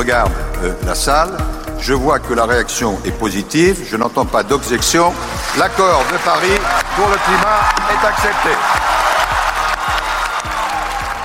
Regarde 0.00 0.32
euh, 0.64 0.72
la 0.86 0.94
salle, 0.94 1.36
je 1.78 1.92
vois 1.92 2.20
que 2.20 2.32
la 2.32 2.46
réaction 2.46 2.98
est 3.04 3.10
positive, 3.10 3.84
je 3.86 3.98
n'entends 3.98 4.24
pas 4.24 4.42
d'objection. 4.42 5.12
L'accord 5.58 6.02
de 6.10 6.16
Paris 6.24 6.58
pour 6.96 7.06
le 7.06 7.16
climat 7.26 7.60
est 7.92 8.06
accepté. 8.06 8.48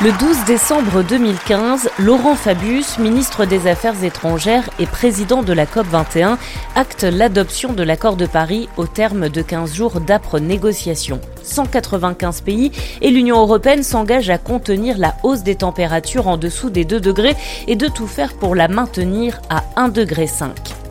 Le 0.01 0.11
12 0.11 0.43
décembre 0.43 1.03
2015, 1.03 1.89
Laurent 1.99 2.35
Fabius, 2.35 2.97
ministre 2.97 3.45
des 3.45 3.65
Affaires 3.65 4.03
étrangères 4.03 4.69
et 4.77 4.87
président 4.87 5.41
de 5.41 5.53
la 5.53 5.65
COP 5.65 5.87
21, 5.87 6.37
acte 6.75 7.03
l'adoption 7.03 7.73
de 7.73 7.83
l'accord 7.83 8.17
de 8.17 8.25
Paris 8.25 8.69
au 8.77 8.85
terme 8.85 9.29
de 9.29 9.41
15 9.41 9.73
jours 9.73 10.01
d'âpres 10.01 10.39
négociations. 10.39 11.21
195 11.41 12.41
pays 12.41 12.71
et 13.01 13.09
l'Union 13.09 13.39
européenne 13.39 13.83
s'engagent 13.83 14.29
à 14.29 14.37
contenir 14.37 14.97
la 14.97 15.15
hausse 15.23 15.43
des 15.43 15.55
températures 15.55 16.27
en 16.27 16.37
dessous 16.37 16.69
des 16.69 16.85
2 16.85 16.99
degrés 16.99 17.35
et 17.67 17.75
de 17.75 17.87
tout 17.87 18.07
faire 18.07 18.33
pour 18.33 18.55
la 18.55 18.67
maintenir 18.67 19.41
à 19.49 19.63
1,5 19.77 19.91
degré. 19.91 20.84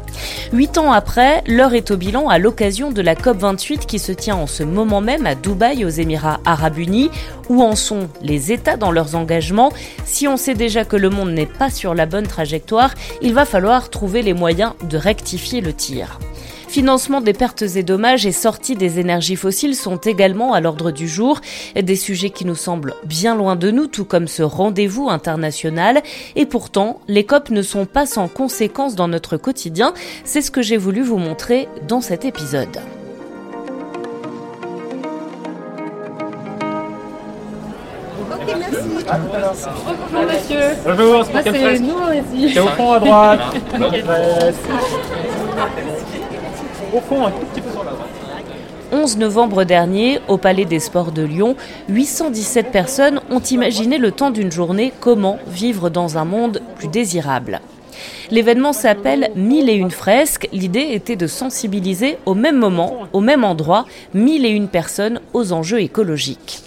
Huit 0.52 0.78
ans 0.78 0.92
après, 0.92 1.42
l'heure 1.46 1.74
est 1.74 1.90
au 1.90 1.96
bilan 1.96 2.28
à 2.28 2.38
l'occasion 2.38 2.92
de 2.92 3.02
la 3.02 3.14
COP28 3.14 3.86
qui 3.86 3.98
se 3.98 4.12
tient 4.12 4.36
en 4.36 4.46
ce 4.46 4.62
moment 4.62 5.00
même 5.00 5.26
à 5.26 5.34
Dubaï 5.34 5.84
aux 5.84 5.88
Émirats 5.88 6.40
arabes 6.44 6.78
unis. 6.78 7.10
Où 7.48 7.62
en 7.62 7.74
sont 7.76 8.08
les 8.22 8.52
États 8.52 8.76
dans 8.76 8.90
leurs 8.90 9.16
engagements? 9.16 9.72
Si 10.04 10.28
on 10.28 10.36
sait 10.36 10.54
déjà 10.54 10.84
que 10.84 10.96
le 10.96 11.10
monde 11.10 11.30
n'est 11.30 11.46
pas 11.46 11.70
sur 11.70 11.94
la 11.94 12.06
bonne 12.06 12.26
trajectoire, 12.26 12.94
il 13.22 13.34
va 13.34 13.44
falloir 13.44 13.90
trouver 13.90 14.22
les 14.22 14.34
moyens 14.34 14.72
de 14.88 14.96
rectifier 14.96 15.60
le 15.60 15.72
tir. 15.72 16.18
Financement 16.74 17.20
des 17.20 17.34
pertes 17.34 17.62
et 17.62 17.84
dommages 17.84 18.26
et 18.26 18.32
sortie 18.32 18.74
des 18.74 18.98
énergies 18.98 19.36
fossiles 19.36 19.76
sont 19.76 19.94
également 19.98 20.54
à 20.54 20.60
l'ordre 20.60 20.90
du 20.90 21.06
jour, 21.06 21.40
des 21.80 21.94
sujets 21.94 22.30
qui 22.30 22.44
nous 22.44 22.56
semblent 22.56 22.96
bien 23.04 23.36
loin 23.36 23.54
de 23.54 23.70
nous, 23.70 23.86
tout 23.86 24.04
comme 24.04 24.26
ce 24.26 24.42
rendez-vous 24.42 25.08
international. 25.08 26.02
Et 26.34 26.46
pourtant, 26.46 27.00
les 27.06 27.22
COP 27.22 27.50
ne 27.50 27.62
sont 27.62 27.86
pas 27.86 28.06
sans 28.06 28.26
conséquences 28.26 28.96
dans 28.96 29.06
notre 29.06 29.36
quotidien. 29.36 29.94
C'est 30.24 30.40
ce 30.42 30.50
que 30.50 30.62
j'ai 30.62 30.76
voulu 30.76 31.02
vous 31.02 31.18
montrer 31.18 31.68
dans 31.86 32.00
cet 32.00 32.24
épisode. 32.24 32.80
Bonjour 40.10 40.26
monsieur. 40.26 40.74
Bonjour, 40.84 41.24
c'est 41.24 41.78
nous 41.78 42.48
C'est 42.52 42.58
au 42.58 42.66
fond 42.66 42.94
à 42.94 42.98
droite. 42.98 43.40
11 48.92 49.18
novembre 49.18 49.64
dernier, 49.64 50.20
au 50.28 50.36
Palais 50.36 50.64
des 50.64 50.78
Sports 50.78 51.10
de 51.10 51.22
Lyon, 51.22 51.56
817 51.88 52.70
personnes 52.70 53.20
ont 53.30 53.40
imaginé 53.40 53.98
le 53.98 54.12
temps 54.12 54.30
d'une 54.30 54.52
journée 54.52 54.92
comment 55.00 55.38
vivre 55.48 55.90
dans 55.90 56.18
un 56.18 56.24
monde 56.24 56.62
plus 56.76 56.86
désirable. 56.86 57.60
L'événement 58.30 58.72
s'appelle 58.72 59.30
Mille 59.34 59.68
et 59.68 59.74
une 59.74 59.90
fresques. 59.90 60.48
L'idée 60.52 60.90
était 60.92 61.16
de 61.16 61.26
sensibiliser 61.26 62.16
au 62.26 62.34
même 62.34 62.58
moment, 62.58 63.08
au 63.12 63.20
même 63.20 63.42
endroit, 63.42 63.86
mille 64.12 64.46
et 64.46 64.50
une 64.50 64.68
personnes 64.68 65.20
aux 65.32 65.52
enjeux 65.52 65.80
écologiques. 65.80 66.63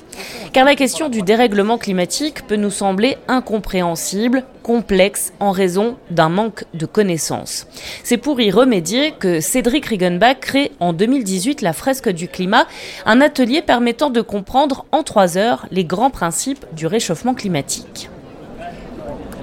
Car 0.58 0.66
la 0.66 0.76
question 0.76 1.08
du 1.08 1.22
dérèglement 1.22 1.78
climatique 1.78 2.48
peut 2.48 2.56
nous 2.56 2.72
sembler 2.72 3.18
incompréhensible, 3.28 4.44
complexe 4.64 5.32
en 5.40 5.52
raison 5.52 5.98
d'un 6.10 6.30
manque 6.30 6.64
de 6.74 6.88
connaissances. 6.88 7.68
C'est 8.04 8.18
pour 8.18 8.42
y 8.42 8.50
remédier 8.50 9.12
que 9.12 9.40
Cédric 9.40 9.86
Riegenbach 9.86 10.40
crée 10.42 10.72
en 10.80 10.94
2018 10.94 11.62
la 11.62 11.74
fresque 11.74 12.10
du 12.10 12.28
climat, 12.28 12.66
un 13.06 13.22
atelier 13.22 13.62
permettant 13.62 14.10
de 14.10 14.22
comprendre 14.22 14.88
en 14.92 15.04
trois 15.04 15.38
heures 15.38 15.68
les 15.70 15.86
grands 15.86 16.10
principes 16.10 16.66
du 16.74 16.88
réchauffement 16.88 17.36
climatique. 17.36 18.10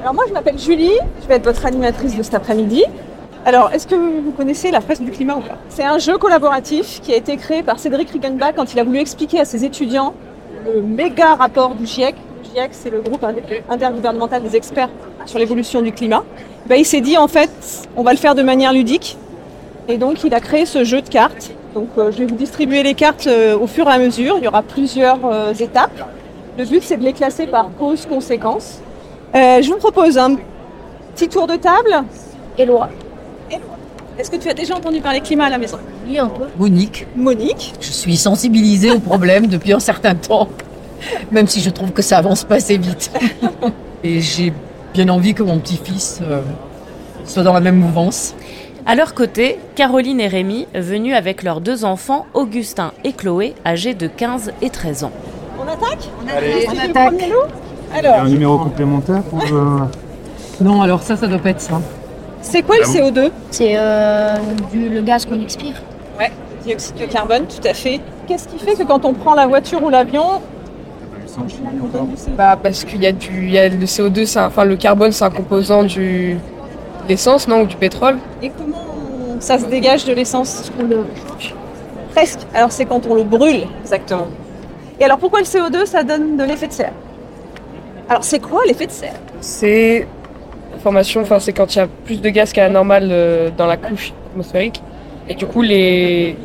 Alors 0.00 0.14
moi 0.14 0.24
je 0.26 0.32
m'appelle 0.32 0.58
Julie, 0.58 0.98
je 1.22 1.28
vais 1.28 1.36
être 1.36 1.44
votre 1.44 1.64
animatrice 1.64 2.16
de 2.16 2.24
cet 2.24 2.34
après-midi. 2.34 2.82
Alors, 3.46 3.70
est-ce 3.72 3.86
que 3.86 3.94
vous 3.94 4.32
connaissez 4.32 4.72
la 4.72 4.80
fresque 4.80 5.02
du 5.02 5.10
climat 5.10 5.36
ou 5.36 5.42
pas? 5.42 5.58
C'est 5.68 5.84
un 5.84 5.98
jeu 5.98 6.16
collaboratif 6.16 7.00
qui 7.02 7.12
a 7.12 7.16
été 7.16 7.36
créé 7.36 7.62
par 7.62 7.78
Cédric 7.78 8.10
Riegenbach 8.10 8.54
quand 8.56 8.72
il 8.72 8.80
a 8.80 8.84
voulu 8.84 8.98
expliquer 8.98 9.38
à 9.38 9.44
ses 9.44 9.66
étudiants 9.66 10.14
le 10.64 10.82
méga 10.82 11.34
rapport 11.34 11.74
du 11.74 11.86
GIEC. 11.86 12.14
Le 12.42 12.48
GIEC, 12.48 12.70
c'est 12.72 12.90
le 12.90 13.00
groupe 13.00 13.24
intergouvernemental 13.68 14.42
des 14.42 14.56
experts 14.56 14.90
sur 15.26 15.38
l'évolution 15.38 15.82
du 15.82 15.92
climat. 15.92 16.24
Ben, 16.66 16.76
il 16.76 16.84
s'est 16.84 17.00
dit, 17.00 17.16
en 17.16 17.28
fait, 17.28 17.50
on 17.96 18.02
va 18.02 18.12
le 18.12 18.18
faire 18.18 18.34
de 18.34 18.42
manière 18.42 18.72
ludique. 18.72 19.16
Et 19.88 19.98
donc, 19.98 20.24
il 20.24 20.32
a 20.34 20.40
créé 20.40 20.64
ce 20.64 20.84
jeu 20.84 21.02
de 21.02 21.08
cartes. 21.08 21.52
Donc, 21.74 21.88
euh, 21.98 22.10
je 22.10 22.18
vais 22.18 22.26
vous 22.26 22.36
distribuer 22.36 22.82
les 22.82 22.94
cartes 22.94 23.26
euh, 23.26 23.58
au 23.58 23.66
fur 23.66 23.86
et 23.88 23.92
à 23.92 23.98
mesure. 23.98 24.36
Il 24.38 24.44
y 24.44 24.48
aura 24.48 24.62
plusieurs 24.62 25.18
euh, 25.24 25.52
étapes. 25.52 26.08
Le 26.56 26.64
but, 26.64 26.82
c'est 26.82 26.96
de 26.96 27.04
les 27.04 27.12
classer 27.12 27.46
par 27.46 27.68
cause-conséquence. 27.78 28.80
je 29.34 29.68
vous 29.68 29.78
propose 29.78 30.16
un 30.16 30.36
petit 31.14 31.28
tour 31.28 31.46
de 31.46 31.56
table. 31.56 32.04
Éloi. 32.56 32.88
Est-ce 34.18 34.30
que 34.30 34.36
tu 34.36 34.48
as 34.48 34.54
déjà 34.54 34.76
entendu 34.76 35.00
parler 35.00 35.20
climat 35.20 35.46
à 35.46 35.50
la 35.50 35.58
maison? 35.58 35.78
Oui, 36.06 36.18
un 36.18 36.28
peu. 36.28 36.44
Monique. 36.56 37.06
Monique? 37.16 37.74
Je 37.80 37.90
suis 37.90 38.16
sensibilisée 38.16 38.92
au 38.92 39.00
problème 39.00 39.48
depuis 39.48 39.72
un 39.72 39.80
certain 39.80 40.14
temps, 40.14 40.48
même 41.32 41.48
si 41.48 41.60
je 41.60 41.70
trouve 41.70 41.90
que 41.90 42.02
ça 42.02 42.18
avance 42.18 42.44
pas 42.44 42.56
assez 42.56 42.78
vite. 42.78 43.10
Et 44.04 44.20
j'ai 44.20 44.52
bien 44.92 45.08
envie 45.08 45.34
que 45.34 45.42
mon 45.42 45.58
petit-fils 45.58 46.20
euh, 46.22 46.42
soit 47.24 47.42
dans 47.42 47.52
la 47.52 47.60
même 47.60 47.76
mouvance. 47.76 48.34
À 48.86 48.94
leur 48.94 49.14
côté, 49.14 49.58
Caroline 49.74 50.20
et 50.20 50.28
Rémi, 50.28 50.68
venus 50.74 51.14
avec 51.16 51.42
leurs 51.42 51.60
deux 51.60 51.84
enfants, 51.84 52.26
Augustin 52.34 52.92
et 53.02 53.12
Chloé, 53.12 53.54
âgés 53.66 53.94
de 53.94 54.06
15 54.06 54.52
et 54.62 54.70
13 54.70 55.04
ans. 55.04 55.12
On 55.58 55.62
attaque? 55.62 56.08
Allez, 56.36 56.66
on 56.68 56.78
attaque. 56.78 57.24
Alors. 57.92 58.20
Un 58.20 58.28
numéro 58.28 58.58
complémentaire 58.58 59.22
pour. 59.22 59.42
Euh, 59.42 59.80
non, 60.60 60.82
alors 60.82 61.02
ça, 61.02 61.16
ça 61.16 61.26
doit 61.26 61.38
pas 61.38 61.50
être 61.50 61.60
ça. 61.60 61.80
C'est 62.44 62.62
quoi 62.62 62.76
le 62.76 62.82
ah 62.84 62.88
CO2 62.88 63.30
C'est 63.50 63.72
euh, 63.74 64.36
le 64.74 65.00
gaz 65.00 65.24
qu'on 65.24 65.40
expire. 65.40 65.82
Ouais, 66.18 66.30
dioxyde 66.62 66.96
de 66.96 67.06
carbone, 67.06 67.46
tout 67.46 67.66
à 67.66 67.74
fait. 67.74 68.00
Qu'est-ce 68.28 68.46
qui 68.46 68.58
fait 68.58 68.74
que 68.74 68.84
quand 68.84 69.04
on 69.04 69.14
prend 69.14 69.34
la 69.34 69.46
voiture 69.46 69.82
ou 69.82 69.88
l'avion, 69.88 70.40
bah, 72.36 72.56
parce 72.62 72.84
qu'il 72.84 73.02
y 73.02 73.06
a 73.06 73.12
du 73.12 73.48
y 73.48 73.58
a 73.58 73.68
le 73.68 73.86
CO2, 73.86 74.38
enfin 74.38 74.64
le 74.64 74.76
carbone, 74.76 75.10
c'est 75.10 75.24
un 75.24 75.30
composant 75.30 75.82
du 75.82 76.38
l'essence, 77.08 77.48
non, 77.48 77.62
ou 77.62 77.66
du 77.66 77.76
pétrole. 77.76 78.18
Et 78.42 78.50
comment 78.50 79.40
ça 79.40 79.58
se 79.58 79.64
dégage 79.66 80.04
de 80.04 80.12
l'essence 80.12 80.70
Presque. 82.12 82.40
Alors 82.54 82.70
c'est 82.70 82.84
quand 82.84 83.06
on 83.06 83.14
le 83.14 83.24
brûle, 83.24 83.64
exactement. 83.82 84.28
Et 85.00 85.04
alors 85.04 85.18
pourquoi 85.18 85.40
le 85.40 85.46
CO2 85.46 85.86
ça 85.86 86.04
donne 86.04 86.36
de 86.36 86.44
l'effet 86.44 86.68
de 86.68 86.72
serre? 86.72 86.92
Alors 88.08 88.22
c'est 88.22 88.38
quoi 88.38 88.60
l'effet 88.66 88.86
de 88.86 88.92
serre? 88.92 89.18
C'est 89.40 90.06
formation, 90.84 91.22
enfin, 91.22 91.38
c'est 91.40 91.54
quand 91.54 91.74
il 91.74 91.78
y 91.78 91.80
a 91.80 91.88
plus 92.04 92.20
de 92.20 92.28
gaz 92.28 92.52
qu'à 92.52 92.64
la 92.64 92.68
normale 92.68 93.08
euh, 93.10 93.48
dans 93.56 93.66
la 93.66 93.78
couche 93.78 94.12
atmosphérique. 94.30 94.82
Et 95.28 95.34
du 95.34 95.46
coup, 95.46 95.62
les... 95.62 96.36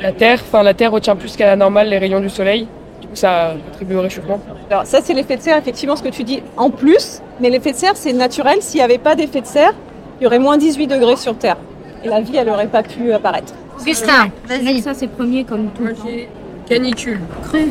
la 0.00 0.12
Terre, 0.12 0.38
enfin, 0.40 0.62
la 0.62 0.72
Terre 0.72 0.92
retient 0.92 1.16
plus 1.16 1.36
qu'à 1.36 1.46
la 1.46 1.56
normale 1.56 1.88
les 1.88 1.98
rayons 1.98 2.20
du 2.20 2.30
Soleil. 2.30 2.68
Du 3.00 3.08
coup, 3.08 3.16
ça 3.16 3.54
contribue 3.68 3.96
au 3.96 4.02
réchauffement. 4.02 4.40
Alors 4.70 4.86
ça, 4.86 5.00
c'est 5.02 5.14
l'effet 5.14 5.36
de 5.36 5.42
serre, 5.42 5.58
effectivement, 5.58 5.96
ce 5.96 6.04
que 6.04 6.08
tu 6.08 6.22
dis 6.22 6.42
en 6.56 6.70
plus. 6.70 7.20
Mais 7.40 7.50
l'effet 7.50 7.72
de 7.72 7.76
serre, 7.76 7.96
c'est 7.96 8.12
naturel. 8.12 8.58
S'il 8.60 8.78
n'y 8.78 8.84
avait 8.84 8.98
pas 8.98 9.16
d'effet 9.16 9.40
de 9.40 9.46
serre, 9.46 9.74
il 10.20 10.24
y 10.24 10.26
aurait 10.26 10.38
moins 10.38 10.58
18 10.58 10.86
degrés 10.86 11.16
sur 11.16 11.36
Terre. 11.36 11.56
Et 12.04 12.08
la 12.08 12.20
vie, 12.20 12.36
elle 12.36 12.46
n'aurait 12.46 12.68
pas 12.68 12.84
pu 12.84 13.12
apparaître. 13.12 13.52
Augustin, 13.80 14.28
vas-y. 14.46 14.80
Ça, 14.80 14.94
c'est 14.94 15.08
premier 15.08 15.42
comme 15.44 15.70
tout. 15.70 15.88
Canicule. 16.68 17.20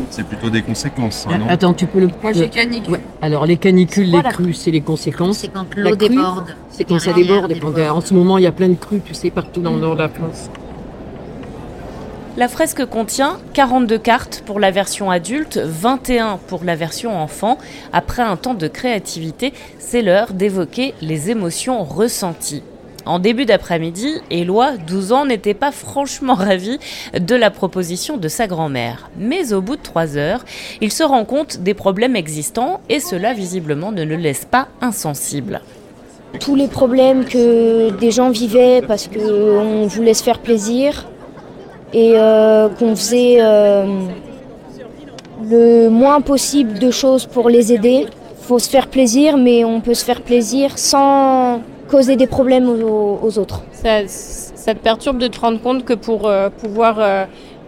C'est 0.10 0.26
plutôt 0.26 0.50
des 0.50 0.62
conséquences. 0.62 1.28
Hein, 1.30 1.38
non? 1.38 1.46
Attends, 1.50 1.74
tu 1.74 1.86
peux 1.86 2.00
le. 2.00 2.10
Moi 2.22 2.32
j'ai 2.32 2.48
canicule. 2.48 3.00
Alors 3.26 3.48
les 3.48 3.58
canicules, 3.58 4.12
les 4.12 4.22
crues, 4.22 4.54
c'est 4.54 4.70
les 4.70 4.82
conséquences. 4.82 5.40
C'est 5.40 5.48
quand 5.48 5.66
l'eau 5.76 5.96
déborde. 5.96 6.56
C'est 6.70 6.84
quand 6.84 7.00
ça 7.00 7.12
déborde. 7.12 7.52
en 7.80 8.00
ce 8.00 8.14
moment, 8.14 8.38
il 8.38 8.44
y 8.44 8.48
a 8.48 8.52
plein 8.52 8.70
de 8.70 8.76
crues, 8.76 9.02
tu 9.04 9.16
sais, 9.16 9.32
partout 9.32 9.62
dans 9.62 9.74
le 9.74 9.80
nord 9.80 9.96
de 9.96 10.02
la 10.02 10.10
France. 10.10 10.52
La 12.38 12.48
fresque 12.48 12.86
contient 12.86 13.40
42 13.54 13.98
cartes 13.98 14.44
pour 14.46 14.60
la 14.60 14.70
version 14.70 15.10
adulte, 15.10 15.58
21 15.58 16.38
pour 16.48 16.64
la 16.64 16.76
version 16.76 17.20
enfant. 17.20 17.58
Après 17.94 18.22
un 18.22 18.36
temps 18.36 18.54
de 18.54 18.68
créativité, 18.68 19.54
c'est 19.80 20.04
l'heure 20.04 20.34
d'évoquer 20.34 20.94
les 21.02 21.32
émotions 21.32 21.84
ressenties. 21.84 22.62
En 23.05 23.19
début 23.19 23.46
d'après-midi, 23.46 24.16
Éloi, 24.31 24.78
12 24.78 25.11
ans, 25.11 25.25
n'était 25.25 25.53
pas 25.53 25.72
franchement 25.72 26.34
ravi 26.34 26.79
de 27.13 27.35
la 27.35 27.52
proposition 27.52 28.17
de 28.17 28.28
sa 28.28 28.47
grand-mère. 28.47 29.11
Mais 29.17 29.53
au 29.53 29.61
bout 29.61 29.75
de 29.75 29.81
trois 29.81 30.17
heures, 30.17 30.43
il 30.81 30.91
se 30.91 31.03
rend 31.03 31.23
compte 31.23 31.57
des 31.57 31.75
problèmes 31.75 32.16
existants 32.16 32.81
et 32.90 32.99
cela 32.99 33.34
visiblement 33.34 33.91
ne 33.91 34.03
le 34.03 34.16
laisse 34.16 34.46
pas 34.46 34.69
insensible. 34.81 35.61
Tous 36.40 36.55
les 36.55 36.67
problèmes 36.67 37.25
que 37.25 37.91
des 37.91 38.09
gens 38.09 38.31
vivaient 38.31 38.81
parce 38.81 39.07
qu'on 39.07 39.85
voulait 39.85 40.16
se 40.16 40.23
faire 40.23 40.40
plaisir 40.40 41.07
et 41.93 42.13
euh, 42.16 42.69
qu'on 42.69 42.96
faisait 42.96 43.37
euh, 43.40 43.85
le 45.47 45.90
moins 45.90 46.22
possible 46.22 46.79
de 46.79 46.90
choses 46.90 47.28
pour 47.28 47.49
les 47.49 47.72
aider. 47.72 48.07
Il 48.09 48.47
faut 48.47 48.59
se 48.59 48.69
faire 48.69 48.87
plaisir, 48.87 49.37
mais 49.37 49.63
on 49.63 49.79
peut 49.79 49.93
se 49.93 50.03
faire 50.03 50.22
plaisir 50.22 50.78
sans 50.78 51.61
causer 51.90 52.16
des 52.16 52.28
problèmes 52.28 52.70
aux, 52.70 53.37
autres. 53.40 53.61
Ça, 53.73 54.73
te 54.73 54.79
perturbe 54.79 55.17
de 55.17 55.28
te 55.28 55.40
rendre 55.40 55.61
compte 55.61 55.85
que 55.85 55.93
pour 55.93 56.28
euh, 56.28 56.49
pouvoir 56.49 56.96
euh, 56.99 57.26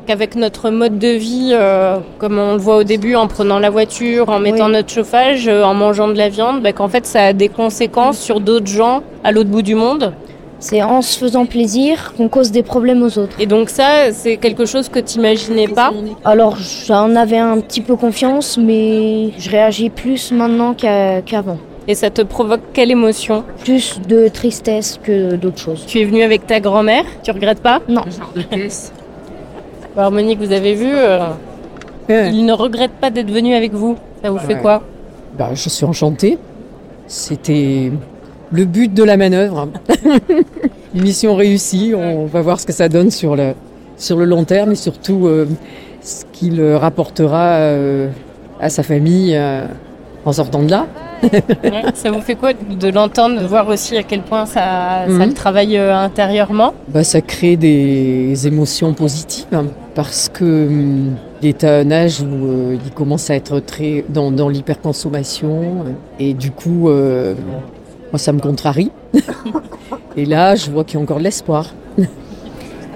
qu'avec 0.08 0.36
notre 0.36 0.70
mode 0.72 0.98
de 0.98 1.10
vie, 1.10 1.52
euh, 1.54 1.98
comme 2.18 2.40
on 2.40 2.54
le 2.54 2.60
voit 2.60 2.78
au 2.78 2.84
début, 2.84 3.16
en 3.16 3.28
prenant 3.28 3.60
la 3.60 3.70
voiture, 3.70 4.30
en 4.30 4.40
mettant 4.40 4.70
notre 4.70 4.92
chauffage, 4.92 5.48
en 5.48 5.74
mangeant 5.74 6.08
de 6.08 6.18
la 6.18 6.30
viande, 6.30 6.64
bah, 6.64 6.74
qu'en 6.74 6.88
fait 6.88 7.06
ça 7.06 7.26
a 7.26 7.34
des 7.34 7.50
conséquences 7.50 8.18
sur 8.18 8.40
d'autres 8.40 8.68
gens 8.68 9.04
à 9.24 9.32
l'autre 9.32 9.50
bout 9.50 9.62
du 9.62 9.76
monde. 9.76 10.14
C'est 10.60 10.82
en 10.82 11.04
se 11.04 11.20
faisant 11.20 11.46
plaisir 11.46 12.16
qu'on 12.18 12.30
cause 12.30 12.52
des 12.52 12.64
problèmes 12.64 13.04
aux 13.04 13.20
autres. 13.20 13.36
Et 13.40 13.46
donc 13.46 13.70
ça, 13.70 14.12
c'est 14.12 14.38
quelque 14.38 14.66
chose 14.66 14.90
que 14.90 14.98
tu 14.98 15.20
n'imaginais 15.20 15.68
pas? 15.68 15.92
Alors 16.26 16.58
j'en 16.58 17.16
avais 17.16 17.38
un 17.38 17.60
petit 17.60 17.82
peu 17.82 17.96
confiance, 17.96 18.58
mais 18.58 19.30
je 19.38 19.52
réagis 19.52 19.92
plus 19.92 20.32
maintenant 20.32 20.74
qu'avant. 20.74 21.60
Et 21.90 21.96
ça 21.96 22.10
te 22.10 22.22
provoque 22.22 22.60
quelle 22.74 22.92
émotion 22.92 23.46
Plus 23.64 24.02
de 24.08 24.28
tristesse 24.28 25.00
que 25.02 25.36
d'autres 25.36 25.60
choses. 25.60 25.86
Tu 25.86 26.00
es 26.00 26.06
venu 26.06 26.22
avec 26.22 26.46
ta 26.46 26.60
grand-mère, 26.60 27.06
tu 27.24 27.32
regrettes 27.32 27.62
pas 27.62 27.82
Non. 27.88 28.02
Alors 29.96 30.12
Monique, 30.12 30.40
vous 30.40 30.52
avez 30.52 30.76
vu, 30.76 30.90
euh, 30.92 31.30
il 32.10 32.46
ne 32.46 32.52
regrette 32.52 32.92
pas 32.92 33.10
d'être 33.10 33.32
venu 33.32 33.54
avec 33.54 33.74
vous. 33.74 33.96
Ça 34.22 34.30
vous 34.30 34.38
fait 34.38 34.58
quoi 34.60 34.84
bah, 35.38 35.52
Je 35.54 35.70
suis 35.70 35.86
enchantée. 35.86 36.38
C'était 37.08 37.92
le 38.52 38.66
but 38.66 38.94
de 38.94 39.04
la 39.04 39.16
manœuvre. 39.16 39.70
Une 40.94 41.02
mission 41.02 41.36
réussie. 41.36 41.94
On 41.96 42.26
va 42.26 42.42
voir 42.42 42.60
ce 42.60 42.66
que 42.66 42.74
ça 42.74 42.90
donne 42.90 43.12
sur 43.12 43.38
le, 43.38 43.54
sur 43.96 44.18
le 44.18 44.26
long 44.26 44.44
terme 44.44 44.74
et 44.74 44.76
surtout 44.76 45.26
euh, 45.26 45.48
ce 46.02 46.26
qu'il 46.34 46.62
rapportera 46.62 47.54
euh, 47.54 48.10
à 48.60 48.70
sa 48.70 48.84
famille 48.84 49.40
en 50.28 50.34
sortant 50.34 50.62
de 50.62 50.72
là. 50.72 50.88
ça 51.96 52.12
vous 52.12 52.20
fait 52.20 52.36
quoi 52.36 52.52
de 52.54 52.90
l'entendre, 52.90 53.42
de 53.42 53.46
voir 53.46 53.68
aussi 53.70 53.96
à 53.96 54.04
quel 54.04 54.22
point 54.22 54.46
ça, 54.46 55.06
ça 55.06 55.08
le 55.08 55.14
mhm. 55.14 55.34
travaille 55.34 55.78
euh, 55.78 55.96
intérieurement 55.96 56.74
bah, 56.90 57.04
Ça 57.04 57.22
crée 57.22 57.56
des 57.56 58.46
émotions 58.46 58.94
positives 58.94 59.46
hein, 59.54 59.66
parce 59.96 60.30
que 60.30 60.44
hum, 60.44 61.16
il 61.42 61.48
est 61.50 61.64
à 61.64 61.78
un 61.78 61.92
âge 61.92 62.22
où 62.22 62.46
euh, 62.46 62.78
il 62.84 62.92
commence 62.92 63.30
à 63.30 63.36
être 63.36 63.60
très 63.62 64.04
dans, 64.10 64.30
dans 64.32 64.50
l'hyperconsommation 64.50 65.86
euh, 65.86 65.92
et 66.20 66.34
du 66.34 66.52
coup, 66.52 66.90
moi 66.90 68.18
ça 68.18 68.34
me 68.34 68.40
contrarie. 68.40 68.92
et 70.18 70.26
là, 70.26 70.56
je 70.56 70.70
vois 70.70 70.84
qu'il 70.84 70.98
y 70.98 71.00
a 71.00 71.04
encore 71.04 71.20
de 71.20 71.24
l'espoir. 71.24 71.74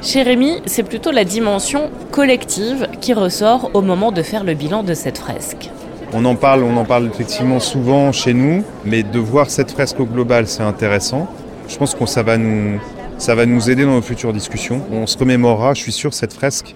Chez 0.02 0.24
Rémi, 0.24 0.62
c'est 0.66 0.84
plutôt 0.84 1.12
la 1.12 1.24
dimension 1.24 1.90
collective 2.12 2.88
qui 3.00 3.14
ressort 3.14 3.72
au 3.74 3.82
moment 3.82 4.12
de 4.12 4.22
faire 4.22 4.44
le 4.44 4.54
bilan 4.54 4.84
de 4.84 4.94
cette 4.94 5.18
fresque. 5.18 5.70
On 6.14 6.26
en 6.26 6.36
parle, 6.36 6.64
on 6.64 6.76
en 6.78 6.86
parle 6.86 7.08
effectivement 7.08 7.60
souvent 7.60 8.12
chez 8.12 8.34
nous, 8.34 8.64
mais 8.86 9.04
de 9.04 9.20
voir 9.20 9.50
cette 9.50 9.72
fresque 9.72 10.00
au 10.00 10.06
global, 10.06 10.48
c'est 10.48 10.64
intéressant. 10.64 11.28
Je 11.68 11.78
pense 11.78 11.96
que 11.96 12.06
ça 12.06 12.22
va 12.22 12.38
nous, 12.38 12.80
ça 13.18 13.34
va 13.36 13.46
nous 13.46 13.70
aider 13.70 13.86
dans 13.86 13.94
nos 13.94 14.02
futures 14.02 14.34
discussions. 14.34 14.82
On 14.92 15.08
se 15.08 15.18
remémorera, 15.18 15.74
je 15.74 15.82
suis 15.82 15.92
sûr, 15.94 16.14
cette 16.14 16.34
fresque 16.34 16.76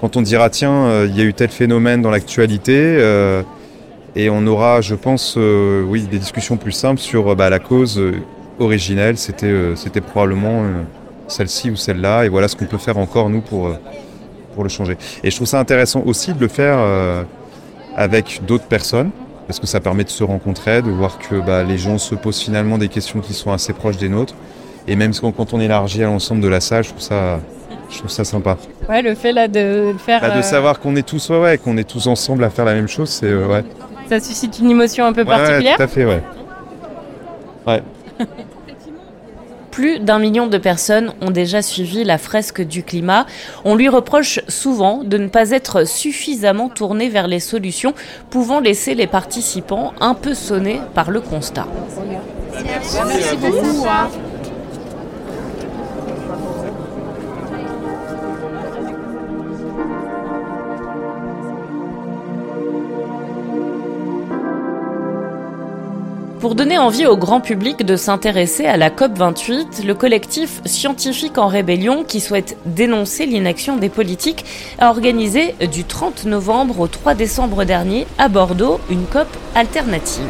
quand 0.00 0.16
on 0.16 0.22
dira 0.22 0.50
tiens, 0.50 0.86
euh, 0.86 1.08
il 1.08 1.16
y 1.16 1.20
a 1.20 1.24
eu 1.24 1.34
tel 1.34 1.48
phénomène 1.48 2.02
dans 2.02 2.10
l'actualité. 2.10 2.74
Euh, 2.76 3.42
et 4.14 4.30
on 4.30 4.46
aura, 4.46 4.80
je 4.80 4.94
pense, 4.94 5.34
euh, 5.36 5.82
oui, 5.82 6.02
des 6.02 6.18
discussions 6.18 6.56
plus 6.56 6.72
simples 6.72 7.00
sur 7.00 7.34
bah, 7.36 7.50
la 7.50 7.58
cause 7.58 8.00
originelle. 8.58 9.18
C'était, 9.18 10.00
probablement 10.00 10.64
celle-ci 11.28 11.70
ou 11.70 11.76
celle-là. 11.76 12.24
Et 12.24 12.28
voilà 12.28 12.48
ce 12.48 12.56
qu'on 12.56 12.66
peut 12.66 12.78
faire 12.78 12.98
encore 12.98 13.28
nous 13.28 13.40
pour, 13.40 13.70
pour 14.54 14.62
le 14.62 14.68
changer. 14.68 14.96
Et 15.22 15.30
je 15.30 15.36
trouve 15.36 15.48
ça 15.48 15.60
intéressant 15.60 16.02
aussi 16.06 16.32
de 16.32 16.40
le 16.40 16.48
faire 16.48 16.78
avec 17.96 18.42
d'autres 18.46 18.66
personnes, 18.66 19.10
parce 19.46 19.58
que 19.58 19.66
ça 19.66 19.80
permet 19.80 20.04
de 20.04 20.10
se 20.10 20.22
rencontrer, 20.22 20.82
de 20.82 20.90
voir 20.90 21.18
que 21.18 21.36
bah, 21.36 21.64
les 21.64 21.78
gens 21.78 21.98
se 21.98 22.14
posent 22.14 22.40
finalement 22.40 22.78
des 22.78 22.88
questions 22.88 23.20
qui 23.20 23.32
sont 23.32 23.50
assez 23.50 23.72
proches 23.72 23.96
des 23.96 24.08
nôtres. 24.08 24.34
Et 24.86 24.94
même 24.94 25.12
quand 25.14 25.52
on 25.54 25.60
élargit 25.60 26.04
à 26.04 26.06
l'ensemble 26.06 26.42
de 26.42 26.48
la 26.48 26.60
salle, 26.60 26.84
je 26.84 26.90
trouve 26.90 27.02
ça, 27.02 27.40
je 27.90 27.98
trouve 27.98 28.10
ça 28.10 28.24
sympa. 28.24 28.56
Ouais, 28.88 29.02
le 29.02 29.14
fait 29.14 29.32
là 29.32 29.48
de 29.48 29.94
faire. 29.98 30.20
Bah, 30.20 30.30
de 30.30 30.38
euh, 30.38 30.42
savoir 30.42 30.78
qu'on 30.78 30.94
est 30.94 31.06
tous, 31.06 31.30
ouais, 31.30 31.58
qu'on 31.58 31.76
est 31.76 31.88
tous 31.88 32.06
ensemble 32.06 32.44
à 32.44 32.50
faire 32.50 32.64
la 32.64 32.74
même 32.74 32.86
chose, 32.86 33.08
c'est 33.08 33.26
euh, 33.26 33.48
ouais. 33.48 33.64
Ça 34.08 34.20
suscite 34.20 34.58
une 34.60 34.70
émotion 34.70 35.06
un 35.06 35.12
peu 35.12 35.24
particulière. 35.24 35.72
Ouais, 35.72 35.76
tout 35.76 35.82
à 35.82 35.88
fait, 35.88 36.04
ouais. 36.04 36.22
Ouais. 37.66 37.82
Plus 39.76 39.98
d'un 39.98 40.18
million 40.18 40.46
de 40.46 40.56
personnes 40.56 41.12
ont 41.20 41.30
déjà 41.30 41.60
suivi 41.60 42.02
la 42.02 42.16
fresque 42.16 42.62
du 42.62 42.82
climat. 42.82 43.26
On 43.62 43.74
lui 43.74 43.90
reproche 43.90 44.40
souvent 44.48 45.04
de 45.04 45.18
ne 45.18 45.28
pas 45.28 45.50
être 45.50 45.86
suffisamment 45.86 46.70
tourné 46.70 47.10
vers 47.10 47.28
les 47.28 47.40
solutions, 47.40 47.92
pouvant 48.30 48.58
laisser 48.58 48.94
les 48.94 49.06
participants 49.06 49.92
un 50.00 50.14
peu 50.14 50.32
sonnés 50.32 50.80
par 50.94 51.10
le 51.10 51.20
constat. 51.20 51.66
Pour 66.46 66.54
donner 66.54 66.78
envie 66.78 67.06
au 67.06 67.16
grand 67.16 67.40
public 67.40 67.84
de 67.84 67.96
s'intéresser 67.96 68.66
à 68.66 68.76
la 68.76 68.88
COP28, 68.88 69.84
le 69.84 69.94
collectif 69.96 70.60
Scientifique 70.64 71.38
en 71.38 71.48
Rébellion, 71.48 72.04
qui 72.04 72.20
souhaite 72.20 72.56
dénoncer 72.66 73.26
l'inaction 73.26 73.76
des 73.76 73.88
politiques, 73.88 74.44
a 74.78 74.90
organisé 74.90 75.56
du 75.72 75.82
30 75.82 76.24
novembre 76.26 76.78
au 76.78 76.86
3 76.86 77.14
décembre 77.14 77.64
dernier 77.64 78.06
à 78.16 78.28
Bordeaux 78.28 78.78
une 78.90 79.06
COP 79.06 79.26
alternative. 79.56 80.22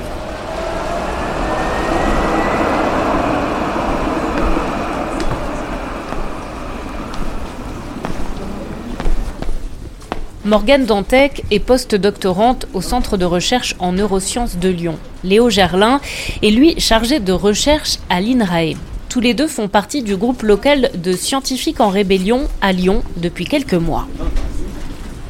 Morgane 10.47 10.87
Dantec 10.87 11.43
est 11.51 11.59
post-doctorante 11.59 12.69
au 12.73 12.81
Centre 12.81 13.17
de 13.17 13.25
recherche 13.25 13.75
en 13.81 13.91
neurosciences 13.91 14.59
de 14.59 14.69
Lyon. 14.69 14.95
Léo 15.25 15.51
Gerlin 15.51 16.01
est 16.41 16.51
lui 16.51 16.79
chargé 16.79 17.19
de 17.19 17.33
recherche 17.33 17.99
à 18.11 18.21
l'INRAE. 18.21 18.77
Tous 19.09 19.19
les 19.19 19.35
deux 19.35 19.49
font 19.49 19.67
partie 19.67 20.03
du 20.03 20.17
groupe 20.17 20.43
local 20.43 20.91
de 20.95 21.13
scientifiques 21.15 21.81
en 21.81 21.89
rébellion 21.89 22.43
à 22.61 22.71
Lyon 22.71 23.03
depuis 23.17 23.45
quelques 23.45 23.75
mois. 23.75 24.07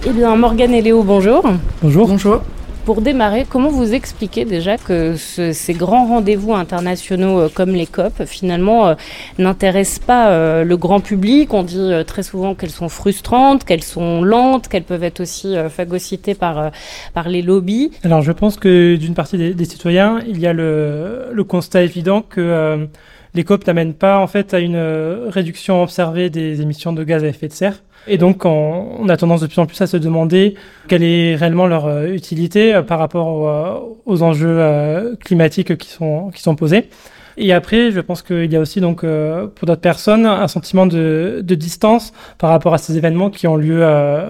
Eh 0.07 0.11
bien, 0.11 0.37
Morgane 0.37 0.75
et 0.75 0.83
Léo, 0.83 1.03
bonjour. 1.03 1.45
Bonjour. 1.81 2.09
Bonjour. 2.09 2.43
Pour 2.87 3.01
démarrer, 3.01 3.45
comment 3.51 3.69
vous 3.69 3.95
expliquez 3.95 4.45
déjà 4.45 4.79
que 4.79 5.17
ces 5.17 5.75
grands 5.75 6.07
rendez-vous 6.07 6.55
internationaux 6.55 7.41
euh, 7.41 7.49
comme 7.53 7.71
les 7.71 7.87
COP, 7.87 8.25
finalement, 8.27 8.87
euh, 8.87 8.95
n'intéressent 9.39 9.99
pas 9.99 10.31
euh, 10.31 10.63
le 10.63 10.77
grand 10.77 11.01
public? 11.01 11.53
On 11.53 11.65
dit 11.65 11.91
très 12.07 12.23
souvent 12.23 12.55
qu'elles 12.55 12.71
sont 12.71 12.89
frustrantes, 12.89 13.65
qu'elles 13.65 13.83
sont 13.83 14.23
lentes, 14.23 14.69
qu'elles 14.69 14.85
peuvent 14.85 15.03
être 15.03 15.19
aussi 15.19 15.57
phagocytées 15.69 16.37
par, 16.37 16.71
par 17.13 17.29
les 17.29 17.43
lobbies. 17.43 17.91
Alors 18.05 18.23
je 18.23 18.31
pense 18.31 18.57
que 18.57 18.95
d'une 18.95 19.15
partie 19.15 19.37
des, 19.53 19.65
citoyens, 19.65 20.21
il 20.25 20.39
y 20.39 20.47
a 20.47 20.53
le, 20.53 21.31
le 21.33 21.45
constat 21.45 21.83
évident 21.83 22.23
que 22.23 22.87
les 23.35 23.43
COP 23.43 23.67
n'amènent 23.67 23.95
pas 23.95 24.21
en 24.21 24.29
fait 24.29 24.55
à 24.55 24.61
une 24.61 24.79
réduction 25.27 25.83
observée 25.83 26.31
des 26.31 26.63
émissions 26.63 26.93
de 26.93 27.03
gaz 27.03 27.25
à 27.25 27.27
effet 27.27 27.49
de 27.49 27.53
serre. 27.53 27.83
Et 28.09 28.19
donc, 28.19 28.45
on, 28.45 29.09
a 29.09 29.17
tendance 29.17 29.41
de 29.41 29.47
plus 29.47 29.59
en 29.59 29.67
plus 29.67 29.81
à 29.81 29.87
se 29.87 29.97
demander 29.97 30.55
quelle 30.89 31.03
est 31.03 31.35
réellement 31.35 31.67
leur 31.67 31.87
euh, 31.87 32.07
utilité 32.07 32.75
euh, 32.75 32.83
par 32.83 32.99
rapport 32.99 33.49
euh, 33.49 33.75
aux 34.05 34.23
enjeux 34.23 35.17
climatiques 35.25 35.77
qui 35.77 35.89
sont, 35.89 36.31
qui 36.31 36.43
sont 36.43 36.55
posés. 36.55 36.89
Et 37.37 37.53
après, 37.53 37.91
je 37.91 38.01
pense 38.01 38.23
qu'il 38.23 38.51
y 38.51 38.57
a 38.57 38.61
aussi 38.61 38.81
donc 38.81 39.03
pour 39.03 39.67
d'autres 39.67 39.81
personnes 39.83 40.25
un 40.25 40.49
sentiment 40.49 40.87
de, 40.87 41.43
de, 41.45 41.55
distance 41.55 42.15
par 42.39 42.49
rapport 42.49 42.73
à 42.73 42.79
ces 42.79 42.97
événements 42.97 43.29
qui 43.29 43.47
ont 43.47 43.57
lieu 43.57 43.85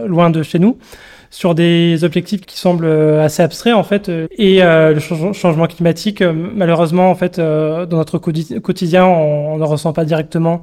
loin 0.07 0.29
de 0.29 0.43
chez 0.43 0.59
nous 0.59 0.77
sur 1.31 1.55
des 1.55 2.03
objectifs 2.03 2.41
qui 2.41 2.59
semblent 2.59 2.91
assez 3.21 3.45
abstraits 3.45 3.75
en 3.75 3.85
fait 3.85 4.11
et 4.37 4.61
le 4.61 4.99
changement 4.99 5.69
climatique 5.69 6.21
malheureusement 6.21 7.09
en 7.09 7.15
fait 7.15 7.39
dans 7.39 7.87
notre 7.97 8.19
quotidien 8.19 9.07
on, 9.07 9.53
on 9.53 9.57
ne 9.59 9.65
ressent 9.65 9.93
pas 9.93 10.05
directement 10.05 10.63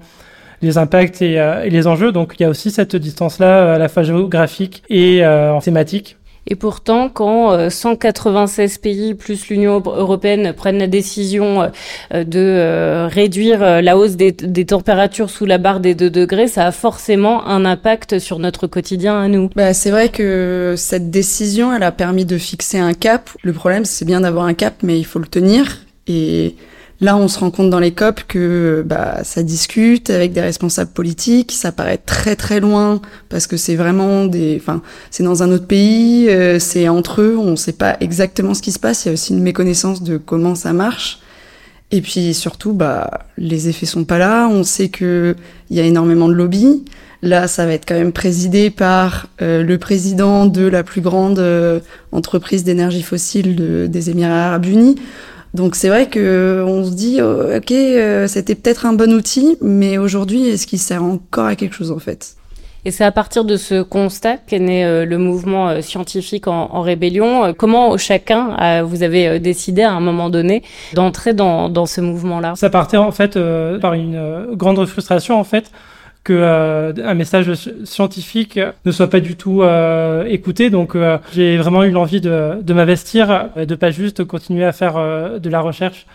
les 0.63 0.77
impacts 0.77 1.21
euh, 1.21 1.63
et, 1.63 1.69
les 1.69 1.85
enjeux. 1.85 2.11
Donc 2.11 2.35
il 2.39 2.43
y 2.43 2.45
a 2.45 2.49
aussi 2.49 2.71
cette 2.71 2.95
distance-là 2.95 3.59
euh, 3.59 3.75
à 3.75 3.77
la 3.77 3.89
fois 3.89 4.03
géographique 4.03 4.81
et 4.89 5.23
euh, 5.23 5.59
thématique. 5.59 6.17
Et 6.45 6.55
pourtant, 6.55 7.07
quand 7.07 7.69
196 7.69 8.77
pays 8.79 9.13
plus 9.13 9.47
l'Union 9.47 9.81
européenne 9.85 10.51
prennent 10.51 10.77
la 10.77 10.87
décision 10.87 11.71
de 12.13 13.07
réduire 13.07 13.81
la 13.81 13.97
hausse 13.97 14.17
des, 14.17 14.33
températures 14.65 15.29
sous 15.29 15.45
la 15.45 15.57
barre 15.57 15.79
des 15.79 15.95
2 15.95 16.09
degrés, 16.09 16.47
ça 16.47 16.67
a 16.67 16.73
forcément 16.73 17.47
un 17.47 17.63
impact 17.63 18.19
sur 18.19 18.39
notre 18.39 18.67
quotidien 18.67 19.21
à 19.21 19.29
nous. 19.29 19.51
Bah, 19.55 19.73
c'est 19.73 19.89
vrai 19.89 20.09
que 20.09 20.73
cette 20.75 21.09
décision, 21.09 21.73
elle 21.73 21.83
a 21.83 21.93
permis 21.93 22.25
de 22.25 22.37
fixer 22.37 22.77
un 22.77 22.93
cap. 22.93 23.29
Le 23.41 23.53
problème, 23.53 23.85
c'est 23.85 24.03
bien 24.03 24.19
d'avoir 24.19 24.43
un 24.43 24.53
cap, 24.53 24.73
mais 24.83 24.99
il 24.99 25.05
faut 25.05 25.19
le 25.19 25.27
tenir. 25.27 25.85
Et 26.07 26.55
Là, 27.01 27.17
on 27.17 27.27
se 27.27 27.39
rend 27.39 27.51
compte 27.51 27.69
dans 27.69 27.79
les 27.79 27.91
COP 27.91 28.21
que 28.27 28.83
bah, 28.85 29.23
ça 29.23 29.43
discute 29.43 30.09
avec 30.09 30.31
des 30.31 30.41
responsables 30.41 30.91
politiques, 30.91 31.51
ça 31.51 31.71
paraît 31.71 31.97
très 31.97 32.35
très 32.35 32.59
loin 32.59 33.01
parce 33.29 33.47
que 33.47 33.57
c'est 33.57 33.75
vraiment 33.75 34.25
des, 34.25 34.57
enfin, 34.61 34.81
c'est 35.11 35.23
dans 35.23 35.43
un 35.43 35.51
autre 35.51 35.67
pays, 35.67 36.29
euh, 36.29 36.59
c'est 36.59 36.87
entre 36.87 37.21
eux, 37.21 37.35
on 37.37 37.51
ne 37.51 37.55
sait 37.55 37.73
pas 37.73 37.97
exactement 37.99 38.53
ce 38.53 38.61
qui 38.61 38.71
se 38.71 38.79
passe. 38.79 39.03
Il 39.03 39.09
y 39.09 39.11
a 39.11 39.13
aussi 39.13 39.33
une 39.33 39.43
méconnaissance 39.43 40.01
de 40.03 40.17
comment 40.17 40.55
ça 40.55 40.71
marche. 40.71 41.19
Et 41.91 42.01
puis 42.01 42.33
surtout, 42.33 42.73
bah, 42.73 43.27
les 43.37 43.69
effets 43.69 43.85
sont 43.85 44.03
pas 44.03 44.17
là. 44.17 44.47
On 44.47 44.63
sait 44.63 44.89
que 44.89 45.35
il 45.69 45.77
y 45.77 45.79
a 45.79 45.83
énormément 45.83 46.27
de 46.27 46.33
lobbies. 46.33 46.83
Là, 47.21 47.47
ça 47.47 47.65
va 47.65 47.73
être 47.73 47.85
quand 47.87 47.95
même 47.95 48.11
présidé 48.11 48.69
par 48.69 49.27
euh, 49.41 49.63
le 49.63 49.77
président 49.77 50.45
de 50.45 50.63
la 50.63 50.83
plus 50.83 51.01
grande 51.01 51.39
euh, 51.39 51.79
entreprise 52.11 52.63
d'énergie 52.63 53.03
fossile 53.03 53.55
de, 53.55 53.87
des 53.87 54.09
Émirats 54.09 54.47
arabes 54.47 54.65
unis. 54.65 54.95
Donc 55.53 55.75
c'est 55.75 55.89
vrai 55.89 56.09
que 56.09 56.63
on 56.65 56.83
se 56.83 56.91
dit, 56.91 57.19
oh, 57.21 57.55
ok, 57.55 57.71
euh, 57.71 58.27
c'était 58.27 58.55
peut-être 58.55 58.85
un 58.85 58.93
bon 58.93 59.13
outil, 59.13 59.57
mais 59.61 59.97
aujourd'hui, 59.97 60.47
est-ce 60.49 60.65
qu'il 60.65 60.79
sert 60.79 61.03
encore 61.03 61.45
à 61.45 61.55
quelque 61.55 61.75
chose 61.75 61.91
en 61.91 61.99
fait? 61.99 62.35
Et 62.85 62.91
c'est 62.91 63.05
à 63.05 63.11
partir 63.11 63.45
de 63.45 63.55
ce 63.55 63.81
constat 63.81 64.37
qu'est 64.37 64.59
né 64.59 64.83
euh, 64.83 65.05
le 65.05 65.17
mouvement 65.17 65.69
euh, 65.69 65.81
scientifique 65.81 66.47
en, 66.47 66.69
en 66.73 66.81
rébellion. 66.81 67.45
Euh, 67.45 67.53
comment 67.57 67.97
chacun, 67.97 68.83
vous 68.83 69.03
avez 69.03 69.39
décidé 69.39 69.83
à 69.83 69.93
un 69.93 70.01
moment 70.01 70.29
donné 70.29 70.63
d'entrer 70.93 71.33
dans, 71.33 71.69
dans 71.69 71.85
ce 71.85 72.01
mouvement-là? 72.01 72.53
Ça 72.55 72.69
partait 72.69 72.97
en 72.97 73.11
fait 73.11 73.39
par 73.79 73.93
une 73.93 74.47
grande 74.53 74.85
frustration 74.85 75.39
en 75.39 75.43
fait 75.43 75.71
que 76.23 76.33
euh, 76.33 76.93
un 77.03 77.13
message 77.13 77.51
scientifique 77.83 78.59
ne 78.85 78.91
soit 78.91 79.09
pas 79.09 79.19
du 79.19 79.35
tout 79.35 79.61
euh, 79.61 80.25
écouté. 80.25 80.69
Donc 80.69 80.97
j'ai 81.33 81.57
vraiment 81.57 81.83
eu 81.83 81.91
l'envie 81.91 82.21
de, 82.21 82.61
de 82.61 82.73
m'investir 82.73 83.49
de 83.55 83.75
pas 83.75 83.91
juste 83.91 84.23
continuer 84.23 84.65
à 84.65 84.71
faire 84.71 84.95
de 85.39 85.49
la 85.49 85.61
recherche 85.61 86.05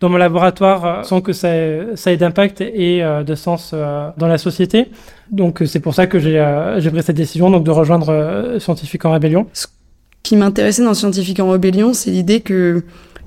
dans 0.00 0.08
mon 0.08 0.16
laboratoire 0.16 1.04
sans 1.04 1.20
que 1.20 1.32
ça 1.32 1.54
ait, 1.54 1.86
ça 1.94 2.10
ait 2.10 2.16
d'impact 2.16 2.60
et 2.60 3.02
de 3.02 3.34
sens 3.36 3.72
dans 3.72 4.26
la 4.26 4.38
société. 4.38 4.88
Donc 5.30 5.62
c'est 5.64 5.80
pour 5.80 5.94
ça 5.94 6.06
que 6.08 6.18
j'ai 6.18 6.90
pris 6.90 7.02
cette 7.02 7.16
décision 7.16 7.50
donc 7.50 7.62
de 7.64 7.70
rejoindre 7.70 8.56
Scientifique 8.58 9.04
en 9.04 9.12
Rébellion. 9.12 9.46
Ce 9.52 9.66
qui 10.24 10.36
m'intéressait 10.36 10.84
dans 10.84 10.94
Scientifique 10.94 11.38
en 11.38 11.50
Rébellion, 11.50 11.94
c'est 11.94 12.10
l'idée 12.10 12.40
que 12.40 12.82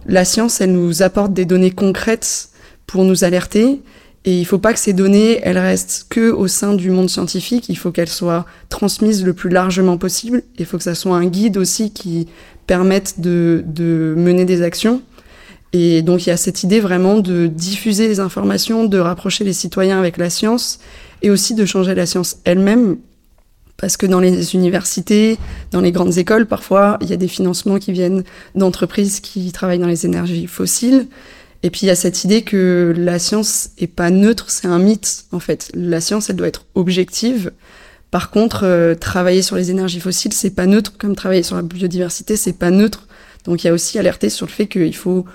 la 0.08 0.26
science, 0.26 0.62
elle 0.62 0.72
nous 0.72 1.02
apporte 1.02 1.34
des 1.34 1.46
données 1.46 1.72
concrètes 1.72 2.50
pour 2.86 3.04
nous 3.04 3.24
alerter 3.24 3.82
et 4.28 4.40
il 4.40 4.46
faut 4.46 4.58
pas 4.58 4.74
que 4.74 4.80
ces 4.80 4.94
données, 4.94 5.40
elles 5.44 5.60
restent 5.60 6.08
que 6.10 6.32
au 6.32 6.48
sein 6.48 6.74
du 6.74 6.90
monde 6.90 7.10
scientifique. 7.12 7.70
Il 7.70 7.78
faut 7.78 7.92
qu'elles 7.92 8.10
soient 8.10 8.48
transmises 8.70 9.24
le 9.24 9.34
plus 9.34 9.52
largement 9.52 9.98
possible. 9.98 10.42
Il 10.58 10.66
faut 10.66 10.78
que 10.78 10.84
ça 10.84 10.96
soit 10.96 11.16
un 11.16 11.28
guide 11.28 11.58
aussi 11.58 11.92
qui 11.92 12.28
permette 12.66 13.22
de, 13.22 13.64
de 13.68 14.16
mener 14.18 14.46
des 14.46 14.64
actions. 14.64 15.04
Et 15.74 16.02
donc 16.02 16.26
il 16.26 16.30
y 16.30 16.32
a 16.32 16.38
cette 16.38 16.64
idée 16.64 16.80
vraiment 16.80 17.20
de 17.20 17.46
diffuser 17.46 18.08
les 18.08 18.20
informations, 18.20 18.86
de 18.86 18.98
rapprocher 18.98 19.44
les 19.44 19.54
citoyens 19.54 20.00
avec 20.00 20.18
la 20.18 20.32
science 20.32 20.80
et 21.22 21.30
aussi 21.30 21.54
de 21.54 21.66
changer 21.66 21.94
la 21.94 22.08
science 22.08 22.38
elle-même. 22.46 22.98
Parce 23.78 23.96
que 23.96 24.08
dans 24.08 24.22
les 24.22 24.56
universités, 24.56 25.38
dans 25.72 25.82
les 25.82 25.92
grandes 25.92 26.18
écoles, 26.18 26.48
parfois, 26.48 26.98
il 27.02 27.10
y 27.10 27.14
a 27.14 27.18
des 27.18 27.28
financements 27.28 27.78
qui 27.78 27.92
viennent 27.92 28.24
d'entreprises 28.56 29.20
qui 29.20 29.52
travaillent 29.52 29.80
dans 29.80 29.86
les 29.86 30.06
énergies 30.06 30.48
fossiles. 30.48 31.08
Et 31.66 31.72
puis 31.72 31.82
il 31.82 31.88
y 31.88 31.90
a 31.90 31.96
cette 31.96 32.24
idée 32.24 32.44
que 32.44 32.94
la 32.96 33.18
science 33.18 33.72
est 33.80 33.88
pas 33.88 34.12
neutre, 34.12 34.52
c'est 34.52 34.68
un 34.68 34.78
mythe 34.78 35.26
en 35.32 35.40
fait. 35.40 35.72
La 35.74 36.00
science, 36.00 36.30
elle 36.30 36.36
doit 36.36 36.48
être 36.48 36.68
objective. 36.76 37.52
Par 38.12 38.30
contre, 38.30 38.66
euh, 38.66 38.94
travailler 38.94 39.42
sur 39.42 39.56
les 39.56 39.72
énergies 39.72 40.00
fossiles, 40.00 40.32
c'est 40.32 40.54
pas 40.54 40.68
neutre, 40.68 40.94
comme 41.00 41.16
travailler 41.16 41.42
sur 41.42 41.56
la 41.56 41.64
biodiversité, 41.64 42.36
c'est 42.36 42.54
pas 42.54 42.70
neutre. 42.70 43.08
Donc 43.46 43.64
il 43.64 43.68
y 43.68 43.70
a 43.72 43.74
aussi 43.74 43.98
alerté 43.98 44.30
sur 44.30 44.46
le 44.46 44.52
fait 44.52 44.68
qu'il 44.68 44.96
faut 44.96 45.26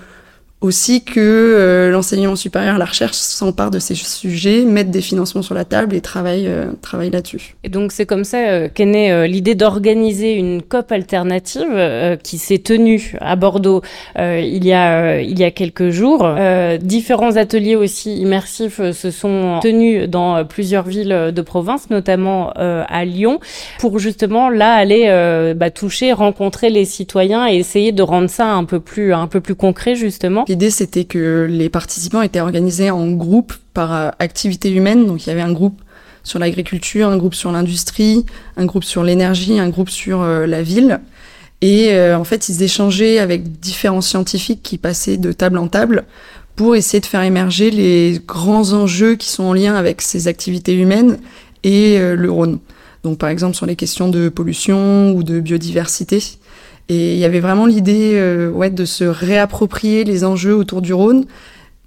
aussi 0.60 1.02
que 1.02 1.20
euh, 1.20 1.90
l'enseignement 1.90 2.36
supérieur, 2.36 2.76
la 2.76 2.84
recherche 2.84 3.16
s'empare 3.16 3.70
de 3.70 3.78
ces 3.78 3.94
sujets, 3.94 4.64
mette 4.64 4.90
des 4.90 5.00
financements 5.00 5.40
sur 5.40 5.54
la 5.54 5.64
table 5.64 5.94
et 5.94 6.00
travaille, 6.02 6.46
euh, 6.46 6.66
là-dessus. 6.92 7.56
Et 7.64 7.70
donc 7.70 7.92
c'est 7.92 8.04
comme 8.04 8.24
ça 8.24 8.38
euh, 8.38 8.68
qu'est 8.72 8.84
née 8.84 9.10
euh, 9.10 9.26
l'idée 9.26 9.54
d'organiser 9.54 10.34
une 10.34 10.60
COP 10.60 10.92
alternative 10.92 11.66
euh, 11.70 12.16
qui 12.16 12.36
s'est 12.36 12.58
tenue 12.58 13.16
à 13.20 13.36
Bordeaux 13.36 13.82
il, 14.16 14.64
y 14.66 14.72
a, 14.72 15.20
il 15.20 15.38
y 15.38 15.44
a 15.44 15.50
quelques 15.50 15.90
jours. 15.90 16.28
différents 16.80 17.36
ateliers 17.36 17.76
aussi 17.76 18.16
immersifs 18.16 18.80
se 18.92 19.10
sont 19.10 19.60
tenus 19.62 20.08
dans 20.08 20.44
plusieurs 20.44 20.84
villes 20.84 21.32
de 21.34 21.42
province, 21.42 21.90
notamment 21.90 22.50
à 22.52 23.04
Lyon, 23.04 23.40
pour 23.78 23.98
justement 23.98 24.50
là 24.50 24.74
aller 24.74 25.54
bah, 25.56 25.70
toucher, 25.70 26.12
rencontrer 26.12 26.70
les 26.70 26.84
citoyens 26.84 27.48
et 27.48 27.56
essayer 27.56 27.92
de 27.92 28.02
rendre 28.02 28.28
ça 28.28 28.48
un 28.48 28.64
peu 28.64 28.80
plus, 28.80 29.14
un 29.14 29.26
peu 29.26 29.40
plus 29.40 29.54
concret 29.54 29.94
justement. 29.94 30.44
L'idée, 30.50 30.70
c'était 30.70 31.04
que 31.04 31.46
les 31.48 31.68
participants 31.68 32.22
étaient 32.22 32.40
organisés 32.40 32.90
en 32.90 33.12
groupe 33.12 33.54
par 33.72 33.94
euh, 33.94 34.10
activité 34.18 34.68
humaine. 34.68 35.06
Donc, 35.06 35.24
il 35.24 35.28
y 35.28 35.32
avait 35.32 35.42
un 35.42 35.52
groupe 35.52 35.80
sur 36.24 36.40
l'agriculture, 36.40 37.08
un 37.08 37.18
groupe 37.18 37.36
sur 37.36 37.52
l'industrie, 37.52 38.26
un 38.56 38.64
groupe 38.64 38.82
sur 38.82 39.04
l'énergie, 39.04 39.60
un 39.60 39.68
groupe 39.68 39.90
sur 39.90 40.22
euh, 40.22 40.46
la 40.46 40.64
ville. 40.64 40.98
Et 41.60 41.92
euh, 41.92 42.18
en 42.18 42.24
fait, 42.24 42.48
ils 42.48 42.64
échangeaient 42.64 43.20
avec 43.20 43.60
différents 43.60 44.00
scientifiques 44.00 44.60
qui 44.60 44.76
passaient 44.76 45.18
de 45.18 45.30
table 45.30 45.56
en 45.56 45.68
table 45.68 46.02
pour 46.56 46.74
essayer 46.74 46.98
de 46.98 47.06
faire 47.06 47.22
émerger 47.22 47.70
les 47.70 48.20
grands 48.26 48.72
enjeux 48.72 49.14
qui 49.14 49.28
sont 49.28 49.44
en 49.44 49.52
lien 49.52 49.76
avec 49.76 50.02
ces 50.02 50.26
activités 50.26 50.74
humaines 50.74 51.18
et 51.62 51.96
le 52.00 52.28
Rhône. 52.28 52.58
Donc, 53.04 53.18
par 53.18 53.28
exemple, 53.28 53.54
sur 53.54 53.66
les 53.66 53.76
questions 53.76 54.08
de 54.08 54.28
pollution 54.28 55.12
ou 55.12 55.22
de 55.22 55.38
biodiversité. 55.38 56.20
Et 56.90 57.14
il 57.14 57.20
y 57.20 57.24
avait 57.24 57.38
vraiment 57.38 57.66
l'idée 57.66 58.14
euh, 58.14 58.50
ouais, 58.50 58.68
de 58.68 58.84
se 58.84 59.04
réapproprier 59.04 60.02
les 60.02 60.24
enjeux 60.24 60.56
autour 60.56 60.82
du 60.82 60.92
Rhône, 60.92 61.24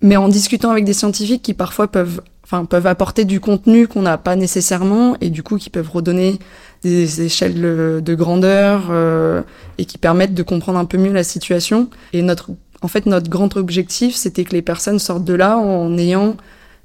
mais 0.02 0.16
en 0.16 0.30
discutant 0.30 0.72
avec 0.72 0.86
des 0.86 0.94
scientifiques 0.94 1.42
qui 1.42 1.54
parfois 1.54 1.90
peuvent, 1.90 2.22
peuvent 2.70 2.88
apporter 2.88 3.26
du 3.26 3.42
contenu 3.42 3.90
qu'on 3.90 4.04
n'a 4.04 4.18
pas 4.18 4.38
nécessairement 4.38 5.18
et 5.20 5.30
du 5.30 5.44
coup 5.44 5.58
qui 5.58 5.70
peuvent 5.70 5.90
redonner 5.92 6.40
des 6.84 7.22
échelles 7.22 8.02
de 8.02 8.16
grandeur 8.16 8.88
euh, 8.92 9.42
et 9.78 9.84
qui 9.84 9.98
permettent 9.98 10.36
de 10.36 10.44
comprendre 10.44 10.80
un 10.80 10.86
peu 10.86 10.98
mieux 10.98 11.12
la 11.12 11.26
situation. 11.26 11.90
Et 12.14 12.22
notre, 12.22 12.52
en 12.82 12.88
fait, 12.88 13.06
notre 13.06 13.30
grand 13.30 13.58
objectif, 13.58 14.16
c'était 14.16 14.46
que 14.46 14.54
les 14.54 14.62
personnes 14.62 15.00
sortent 15.00 15.26
de 15.26 15.34
là 15.34 15.58
en 15.58 15.98
ayant 15.98 16.38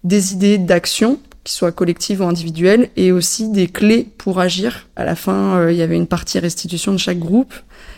des 0.02 0.32
idées 0.32 0.58
d'action 0.58 1.20
qui 1.48 1.54
soient 1.54 1.72
collectives 1.72 2.20
ou 2.20 2.24
individuelles, 2.24 2.90
et 2.96 3.10
aussi 3.10 3.48
des 3.48 3.68
clés 3.68 4.06
pour 4.18 4.38
agir. 4.38 4.86
À 4.96 5.04
la 5.06 5.14
fin, 5.14 5.56
euh, 5.56 5.72
il 5.72 5.78
y 5.78 5.82
avait 5.82 5.96
une 5.96 6.06
partie 6.06 6.38
restitution 6.38 6.92
de 6.92 6.98
chaque 6.98 7.18
groupe, 7.18 7.54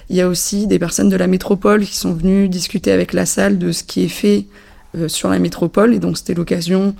il 0.08 0.14
y 0.14 0.20
a 0.20 0.28
aussi 0.28 0.68
des 0.68 0.78
personnes 0.78 1.08
de 1.08 1.16
la 1.16 1.26
métropole 1.26 1.84
qui 1.84 1.96
sont 1.96 2.12
venues 2.12 2.48
discuter 2.48 2.92
avec 2.92 3.12
la 3.12 3.26
salle 3.26 3.58
de 3.58 3.72
ce 3.72 3.82
qui 3.82 4.04
est 4.04 4.08
fait 4.08 4.44
euh, 4.96 5.08
sur 5.08 5.28
la 5.30 5.40
métropole. 5.40 5.94
Et 5.94 5.98
donc, 5.98 6.16
c'était 6.16 6.34
l'occasion 6.34 6.94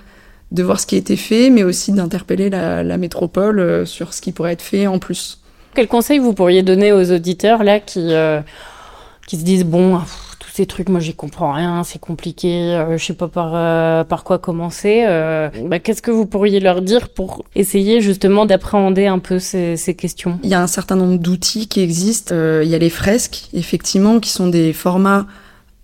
de 0.51 0.61
voir 0.61 0.81
ce 0.81 0.87
qui 0.87 0.95
a 0.95 0.97
été 0.97 1.15
fait, 1.15 1.49
mais 1.49 1.63
aussi 1.63 1.93
d'interpeller 1.93 2.49
la, 2.49 2.83
la, 2.83 2.97
métropole 2.97 3.59
euh, 3.61 3.85
sur 3.85 4.13
ce 4.13 4.19
qui 4.21 4.33
pourrait 4.33 4.51
être 4.51 4.61
fait 4.61 4.87
en 4.87 4.99
plus. 4.99 5.39
Quel 5.73 5.87
conseil 5.87 6.19
vous 6.19 6.33
pourriez 6.33 6.63
donner 6.63 6.91
aux 6.91 7.13
auditeurs 7.13 7.63
là 7.63 7.79
qui, 7.79 8.11
qui 9.25 9.37
se 9.37 9.43
disent 9.45 9.63
bon, 9.63 10.01
ces 10.53 10.65
trucs, 10.65 10.89
moi 10.89 10.99
j'y 10.99 11.13
comprends 11.13 11.53
rien, 11.53 11.83
c'est 11.83 11.99
compliqué, 11.99 12.73
euh, 12.73 12.97
je 12.97 13.05
sais 13.05 13.13
pas 13.13 13.29
par, 13.29 13.51
euh, 13.55 14.03
par 14.03 14.23
quoi 14.23 14.37
commencer. 14.37 15.05
Euh, 15.07 15.49
bah, 15.65 15.79
Qu'est-ce 15.79 16.01
que 16.01 16.11
vous 16.11 16.25
pourriez 16.25 16.59
leur 16.59 16.81
dire 16.81 17.09
pour 17.09 17.45
essayer 17.55 18.01
justement 18.01 18.45
d'appréhender 18.45 19.07
un 19.07 19.19
peu 19.19 19.39
ces, 19.39 19.77
questions? 19.97 20.39
Il 20.43 20.49
y 20.49 20.53
a 20.53 20.61
un 20.61 20.67
certain 20.67 20.97
nombre 20.97 21.17
d'outils 21.17 21.67
qui 21.67 21.79
existent. 21.79 22.35
Euh, 22.35 22.63
il 22.65 22.69
y 22.69 22.75
a 22.75 22.77
les 22.77 22.89
fresques, 22.89 23.49
effectivement, 23.53 24.19
qui 24.19 24.29
sont 24.29 24.47
des 24.47 24.73
formats 24.73 25.25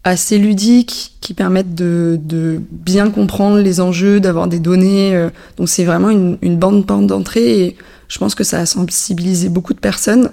assez 0.03 0.37
ludiques 0.37 1.13
qui 1.21 1.33
permettent 1.33 1.75
de, 1.75 2.19
de 2.21 2.61
bien 2.71 3.09
comprendre 3.09 3.57
les 3.59 3.79
enjeux, 3.79 4.19
d'avoir 4.19 4.47
des 4.47 4.59
données. 4.59 5.27
Donc 5.57 5.67
c'est 5.67 5.83
vraiment 5.83 6.09
une, 6.09 6.37
une 6.41 6.57
bande 6.57 6.85
porte 6.85 7.07
d'entrée 7.07 7.59
et 7.59 7.77
je 8.07 8.17
pense 8.17 8.33
que 8.33 8.45
ça 8.45 8.59
a 8.59 8.65
sensibilisé 8.65 9.49
beaucoup 9.49 9.73
de 9.73 9.79
personnes. 9.79 10.31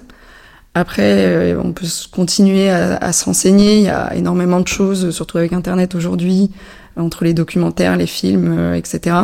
Après, 0.74 1.24
euh, 1.24 1.60
on 1.62 1.72
peut 1.72 1.86
continuer 2.10 2.68
à, 2.68 2.96
à 2.96 3.12
se 3.12 3.24
renseigner. 3.24 3.76
Il 3.76 3.82
y 3.82 3.88
a 3.88 4.14
énormément 4.14 4.60
de 4.60 4.66
choses, 4.66 5.10
surtout 5.10 5.38
avec 5.38 5.52
Internet 5.52 5.94
aujourd'hui, 5.94 6.50
entre 6.96 7.24
les 7.24 7.32
documentaires, 7.32 7.96
les 7.96 8.08
films, 8.08 8.54
euh, 8.58 8.74
etc. 8.74 9.16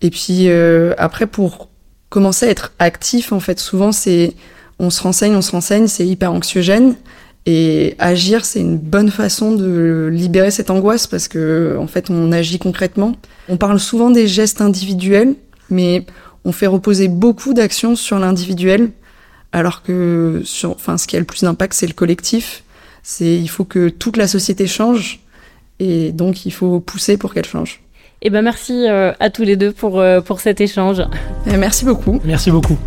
Et 0.00 0.10
puis 0.10 0.48
euh, 0.48 0.94
après, 0.96 1.26
pour 1.26 1.68
commencer 2.08 2.46
à 2.46 2.50
être 2.50 2.72
actif, 2.78 3.32
en 3.32 3.40
fait, 3.40 3.60
souvent 3.60 3.92
c'est 3.92 4.34
on 4.78 4.88
se 4.88 5.02
renseigne, 5.02 5.34
on 5.36 5.42
se 5.42 5.52
renseigne, 5.52 5.86
c'est 5.86 6.06
hyper 6.06 6.32
anxiogène. 6.32 6.94
Et 7.46 7.94
agir, 7.98 8.44
c'est 8.44 8.60
une 8.60 8.78
bonne 8.78 9.10
façon 9.10 9.52
de 9.52 10.08
libérer 10.12 10.50
cette 10.50 10.70
angoisse 10.70 11.06
parce 11.06 11.28
que 11.28 11.76
en 11.78 11.86
fait, 11.86 12.10
on 12.10 12.32
agit 12.32 12.58
concrètement. 12.58 13.16
On 13.48 13.56
parle 13.56 13.78
souvent 13.78 14.10
des 14.10 14.26
gestes 14.26 14.60
individuels, 14.60 15.34
mais 15.68 16.06
on 16.44 16.52
fait 16.52 16.66
reposer 16.66 17.08
beaucoup 17.08 17.52
d'actions 17.52 17.96
sur 17.96 18.18
l'individuel 18.18 18.90
alors 19.52 19.82
que 19.82 20.42
sur, 20.44 20.70
enfin, 20.70 20.96
ce 20.98 21.06
qui 21.06 21.16
a 21.16 21.18
le 21.18 21.24
plus 21.24 21.42
d'impact, 21.42 21.74
c'est 21.74 21.86
le 21.86 21.92
collectif. 21.92 22.62
C'est, 23.02 23.36
il 23.36 23.48
faut 23.48 23.64
que 23.64 23.88
toute 23.88 24.16
la 24.16 24.28
société 24.28 24.66
change, 24.66 25.20
et 25.78 26.12
donc 26.12 26.46
il 26.46 26.52
faut 26.52 26.80
pousser 26.80 27.16
pour 27.16 27.32
qu'elle 27.32 27.46
change. 27.46 27.80
Eh 28.22 28.28
ben 28.28 28.42
merci 28.42 28.86
euh, 28.86 29.12
à 29.18 29.30
tous 29.30 29.42
les 29.42 29.56
deux 29.56 29.72
pour, 29.72 29.98
euh, 29.98 30.20
pour 30.20 30.40
cet 30.40 30.60
échange. 30.60 31.02
Et 31.46 31.56
merci 31.56 31.84
beaucoup. 31.84 32.20
Merci 32.24 32.50
beaucoup. 32.50 32.78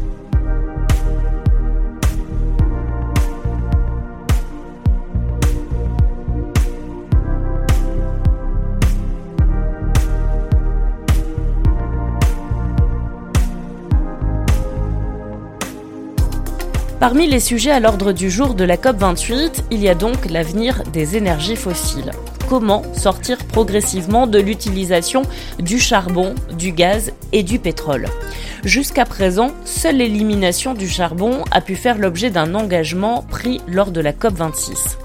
Parmi 17.03 17.27
les 17.27 17.41
sujets 17.41 17.71
à 17.71 17.81
l'ordre 17.81 18.13
du 18.13 18.31
jour 18.31 18.53
de 18.53 18.63
la 18.63 18.77
COP28, 18.77 19.65
il 19.71 19.81
y 19.81 19.89
a 19.89 19.93
donc 19.93 20.29
l'avenir 20.29 20.83
des 20.93 21.17
énergies 21.17 21.57
fossiles. 21.57 22.13
comment 22.47 22.81
sortir 22.93 23.39
progressivement 23.39 24.25
de 24.25 24.39
l'utilisation 24.39 25.23
du 25.59 25.79
charbon, 25.79 26.33
du 26.57 26.71
gaz 26.71 27.11
et 27.33 27.43
du 27.43 27.59
pétrole? 27.59 28.07
Jusqu'à 28.63 29.03
présent, 29.03 29.51
seule 29.65 29.97
l'élimination 29.97 30.73
du 30.75 30.87
charbon 30.87 31.43
a 31.51 31.59
pu 31.59 31.75
faire 31.75 31.97
l'objet 31.97 32.29
d'un 32.29 32.55
engagement 32.55 33.21
pris 33.23 33.59
lors 33.67 33.91
de 33.91 33.99
la 33.99 34.13
COP26. 34.13 34.95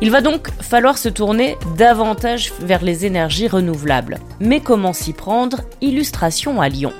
Il 0.00 0.10
va 0.10 0.22
donc 0.22 0.48
falloir 0.62 0.96
se 0.96 1.10
tourner 1.10 1.58
davantage 1.76 2.54
vers 2.60 2.82
les 2.82 3.04
énergies 3.04 3.48
renouvelables. 3.48 4.20
Mais 4.40 4.60
comment 4.60 4.94
s'y 4.94 5.12
prendre? 5.12 5.60
Illustration 5.82 6.62
à 6.62 6.70
Lyon. 6.70 6.94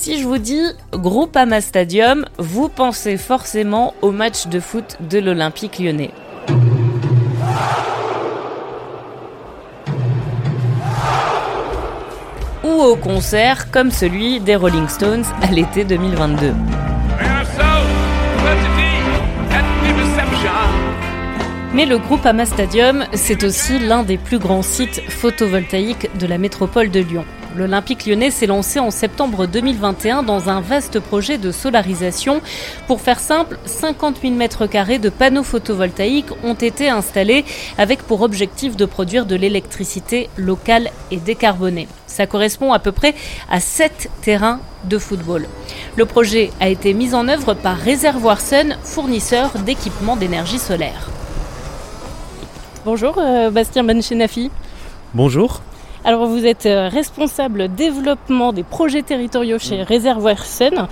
Si 0.00 0.16
je 0.16 0.28
vous 0.28 0.38
dis 0.38 0.62
Groupama 0.92 1.60
Stadium, 1.60 2.24
vous 2.38 2.68
pensez 2.68 3.16
forcément 3.16 3.94
au 4.00 4.12
match 4.12 4.46
de 4.46 4.60
foot 4.60 4.96
de 5.00 5.18
l'Olympique 5.18 5.80
lyonnais. 5.80 6.12
Ou 12.62 12.68
au 12.68 12.94
concert 12.94 13.72
comme 13.72 13.90
celui 13.90 14.38
des 14.38 14.54
Rolling 14.54 14.86
Stones 14.86 15.24
à 15.42 15.48
l'été 15.48 15.82
2022. 15.82 16.54
Mais 21.74 21.86
le 21.86 21.98
groupe 21.98 22.24
Ama 22.24 22.46
Stadium, 22.46 23.04
c'est 23.14 23.42
aussi 23.42 23.80
l'un 23.80 24.04
des 24.04 24.16
plus 24.16 24.38
grands 24.38 24.62
sites 24.62 25.02
photovoltaïques 25.10 26.08
de 26.20 26.28
la 26.28 26.38
métropole 26.38 26.88
de 26.92 27.00
Lyon. 27.00 27.24
L'Olympique 27.58 28.06
lyonnais 28.06 28.30
s'est 28.30 28.46
lancé 28.46 28.78
en 28.78 28.92
septembre 28.92 29.46
2021 29.48 30.22
dans 30.22 30.48
un 30.48 30.60
vaste 30.60 31.00
projet 31.00 31.38
de 31.38 31.50
solarisation. 31.50 32.40
Pour 32.86 33.00
faire 33.00 33.18
simple, 33.18 33.58
50 33.64 34.20
000 34.22 34.34
mètres 34.34 34.68
carrés 34.68 35.00
de 35.00 35.08
panneaux 35.08 35.42
photovoltaïques 35.42 36.30
ont 36.44 36.54
été 36.54 36.88
installés 36.88 37.44
avec 37.76 38.04
pour 38.04 38.22
objectif 38.22 38.76
de 38.76 38.84
produire 38.84 39.26
de 39.26 39.34
l'électricité 39.34 40.30
locale 40.36 40.90
et 41.10 41.16
décarbonée. 41.16 41.88
Ça 42.06 42.28
correspond 42.28 42.72
à 42.72 42.78
peu 42.78 42.92
près 42.92 43.16
à 43.50 43.58
7 43.58 44.08
terrains 44.22 44.60
de 44.84 44.98
football. 44.98 45.48
Le 45.96 46.06
projet 46.06 46.52
a 46.60 46.68
été 46.68 46.94
mis 46.94 47.12
en 47.12 47.26
œuvre 47.26 47.54
par 47.54 47.76
Réservoir 47.76 48.40
Sun, 48.40 48.76
fournisseur 48.84 49.50
d'équipements 49.66 50.14
d'énergie 50.14 50.60
solaire. 50.60 51.10
Bonjour 52.84 53.18
euh, 53.18 53.50
Bastien 53.50 53.82
Benchenafi. 53.82 54.52
Bonjour. 55.12 55.60
Alors 56.04 56.26
vous 56.26 56.46
êtes 56.46 56.66
euh, 56.66 56.88
responsable 56.88 57.68
développement 57.74 58.52
des 58.52 58.62
projets 58.62 59.02
territoriaux 59.02 59.58
chez 59.58 59.82
Réservoir 59.82 60.44
Sun. 60.44 60.86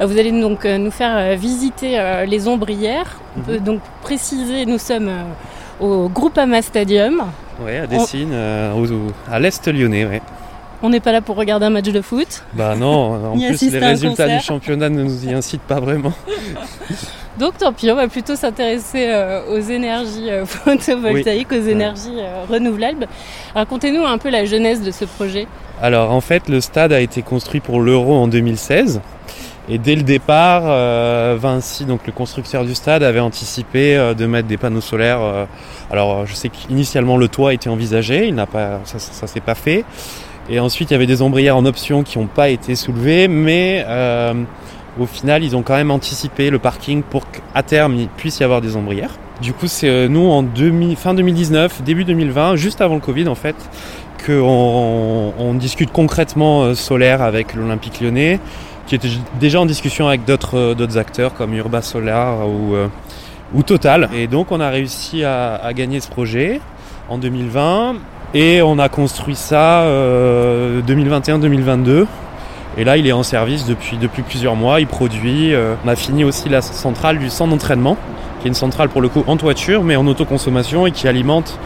Euh, 0.00 0.06
vous 0.06 0.18
allez 0.18 0.32
donc 0.32 0.64
nous 0.64 0.90
faire 0.90 1.36
visiter 1.36 2.24
les 2.26 2.48
ombrières. 2.48 3.20
On 3.36 3.40
peut 3.40 3.58
donc 3.58 3.80
préciser, 4.02 4.66
nous 4.66 4.78
sommes 4.78 5.10
au 5.80 6.08
Groupama 6.08 6.62
Stadium. 6.62 7.24
Oui, 7.60 7.76
à 7.76 7.86
Dessines, 7.86 8.34
à 8.34 9.38
l'est 9.38 9.66
lyonnais. 9.68 10.06
Ouais. 10.06 10.22
On 10.82 10.90
n'est 10.90 11.00
pas 11.00 11.12
là 11.12 11.20
pour 11.20 11.36
regarder 11.36 11.66
un 11.66 11.70
match 11.70 11.84
de 11.84 12.00
foot. 12.00 12.42
Bah 12.54 12.74
non, 12.76 13.32
en 13.32 13.36
plus 13.48 13.70
les 13.70 13.78
résultats 13.78 14.28
du 14.28 14.42
championnat 14.42 14.88
ne 14.88 15.04
nous 15.04 15.24
y 15.26 15.32
incitent 15.32 15.62
pas 15.62 15.80
vraiment. 15.80 16.12
Donc 17.38 17.56
tant 17.56 17.72
pis, 17.72 17.90
on 17.90 17.94
va 17.94 18.08
plutôt 18.08 18.36
s'intéresser 18.36 19.06
euh, 19.08 19.40
aux 19.50 19.60
énergies 19.60 20.30
euh, 20.30 20.44
photovoltaïques, 20.46 21.52
aux 21.52 21.66
énergies 21.66 22.18
euh, 22.18 22.44
renouvelables. 22.48 23.08
Racontez-nous 23.54 24.04
un 24.04 24.18
peu 24.18 24.28
la 24.28 24.44
jeunesse 24.44 24.82
de 24.82 24.90
ce 24.90 25.06
projet. 25.06 25.46
Alors 25.80 26.12
en 26.12 26.20
fait, 26.20 26.48
le 26.48 26.60
stade 26.60 26.92
a 26.92 27.00
été 27.00 27.22
construit 27.22 27.60
pour 27.60 27.80
l'Euro 27.80 28.14
en 28.16 28.28
2016. 28.28 29.00
Et 29.68 29.78
dès 29.78 29.94
le 29.94 30.02
départ, 30.02 30.64
Vinci, 31.36 31.84
donc 31.84 32.00
le 32.04 32.12
constructeur 32.12 32.64
du 32.64 32.74
stade, 32.74 33.04
avait 33.04 33.20
anticipé 33.20 34.12
de 34.18 34.26
mettre 34.26 34.48
des 34.48 34.56
panneaux 34.56 34.80
solaires. 34.80 35.46
alors 35.88 36.26
je 36.26 36.34
sais 36.34 36.48
qu'initialement 36.48 37.16
le 37.16 37.28
toit 37.28 37.54
était 37.54 37.70
envisagé, 37.70 38.26
il 38.26 38.34
n'a 38.34 38.46
pas, 38.46 38.80
ça, 38.82 38.98
ça 38.98 39.28
s'est 39.28 39.40
pas 39.40 39.54
fait. 39.54 39.84
Et 40.48 40.58
ensuite, 40.58 40.90
il 40.90 40.94
y 40.94 40.96
avait 40.96 41.06
des 41.06 41.22
ombrières 41.22 41.56
en 41.56 41.64
option 41.64 42.02
qui 42.02 42.18
n'ont 42.18 42.26
pas 42.26 42.48
été 42.48 42.74
soulevées, 42.74 43.28
mais 43.28 43.84
euh, 43.86 44.34
au 44.98 45.06
final, 45.06 45.44
ils 45.44 45.56
ont 45.56 45.62
quand 45.62 45.76
même 45.76 45.90
anticipé 45.90 46.50
le 46.50 46.58
parking 46.58 47.02
pour 47.02 47.30
qu'à 47.30 47.62
terme, 47.62 47.94
il 47.94 48.08
puisse 48.08 48.40
y 48.40 48.44
avoir 48.44 48.60
des 48.60 48.76
ombrières. 48.76 49.16
Du 49.40 49.52
coup, 49.52 49.66
c'est 49.66 49.88
euh, 49.88 50.08
nous 50.08 50.28
en 50.30 50.44
fin 50.96 51.14
2019, 51.14 51.82
début 51.82 52.04
2020, 52.04 52.56
juste 52.56 52.80
avant 52.80 52.94
le 52.94 53.00
Covid 53.00 53.28
en 53.28 53.34
fait, 53.34 53.56
qu'on 54.26 55.32
on, 55.38 55.54
discute 55.54 55.90
concrètement 55.92 56.62
euh, 56.62 56.74
solaire 56.74 57.22
avec 57.22 57.54
l'Olympique 57.54 58.00
lyonnais, 58.00 58.38
qui 58.86 58.94
était 58.94 59.08
déjà 59.40 59.60
en 59.60 59.66
discussion 59.66 60.08
avec 60.08 60.24
d'autres 60.24 60.74
d'autres 60.74 60.98
acteurs 60.98 61.34
comme 61.34 61.54
Urba 61.54 61.82
Solar 61.82 62.48
ou, 62.48 62.74
ou 63.54 63.62
Total. 63.62 64.08
Et 64.12 64.26
donc, 64.26 64.50
on 64.50 64.58
a 64.58 64.70
réussi 64.70 65.22
à, 65.22 65.54
à 65.54 65.72
gagner 65.72 66.00
ce 66.00 66.08
projet 66.08 66.60
en 67.08 67.18
2020. 67.18 67.94
Et 68.34 68.62
on 68.62 68.78
a 68.78 68.88
construit 68.88 69.36
ça 69.36 69.84
2021-2022. 69.84 71.88
Euh, 71.88 72.06
et 72.78 72.84
là, 72.84 72.96
il 72.96 73.06
est 73.06 73.12
en 73.12 73.22
service 73.22 73.66
depuis, 73.66 73.98
depuis 73.98 74.22
plusieurs 74.22 74.56
mois. 74.56 74.80
Il 74.80 74.86
produit. 74.86 75.52
Euh, 75.52 75.74
on 75.84 75.88
a 75.88 75.96
fini 75.96 76.24
aussi 76.24 76.48
la 76.48 76.62
centrale 76.62 77.18
du 77.18 77.28
centre 77.28 77.50
d'entraînement, 77.50 77.98
qui 78.40 78.46
est 78.46 78.48
une 78.48 78.54
centrale 78.54 78.88
pour 78.88 79.02
le 79.02 79.10
coup 79.10 79.22
en 79.26 79.36
toiture, 79.36 79.84
mais 79.84 79.96
en 79.96 80.06
autoconsommation 80.06 80.86
et 80.86 80.92
qui 80.92 81.06
alimente 81.06 81.58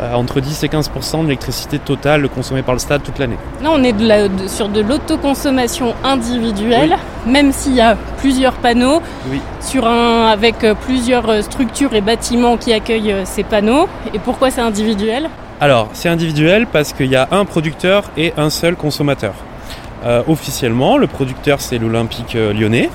euh, 0.00 0.14
entre 0.14 0.40
10 0.40 0.64
et 0.64 0.68
15% 0.68 1.18
de 1.18 1.22
l'électricité 1.24 1.78
totale 1.78 2.26
consommée 2.30 2.62
par 2.62 2.74
le 2.74 2.80
stade 2.80 3.02
toute 3.02 3.18
l'année. 3.18 3.36
Là, 3.62 3.72
on 3.74 3.84
est 3.84 3.92
de 3.92 4.48
sur 4.48 4.70
de 4.70 4.80
l'autoconsommation 4.80 5.94
individuelle, 6.02 6.96
même 7.26 7.52
s'il 7.52 7.74
y 7.74 7.82
a 7.82 7.98
plusieurs 8.16 8.54
panneaux, 8.54 9.02
oui. 9.30 9.40
sur 9.60 9.86
un, 9.86 10.28
avec 10.28 10.66
plusieurs 10.86 11.44
structures 11.44 11.94
et 11.94 12.00
bâtiments 12.00 12.56
qui 12.56 12.72
accueillent 12.72 13.14
ces 13.24 13.42
panneaux. 13.42 13.86
Et 14.14 14.18
pourquoi 14.18 14.50
c'est 14.50 14.62
individuel? 14.62 15.28
Alors, 15.60 15.88
c'est 15.92 16.08
individuel 16.08 16.66
parce 16.66 16.92
qu'il 16.92 17.06
y 17.06 17.16
a 17.16 17.28
un 17.30 17.44
producteur 17.44 18.10
et 18.16 18.32
un 18.36 18.50
seul 18.50 18.74
consommateur. 18.74 19.34
Euh, 20.04 20.22
officiellement, 20.26 20.98
le 20.98 21.06
producteur 21.06 21.60
c'est 21.60 21.78
l'Olympique 21.78 22.34
euh, 22.34 22.52
lyonnais 22.52 22.90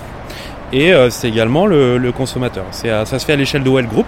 et 0.71 0.93
euh, 0.93 1.09
c'est 1.09 1.27
également 1.27 1.65
le, 1.65 2.11
consommateur. 2.15 2.65
ça 2.71 3.05
se 3.05 3.25
fait 3.25 3.33
à 3.33 3.35
l'échelle 3.37 3.63
d'OL 3.63 3.87
Group. 3.87 4.05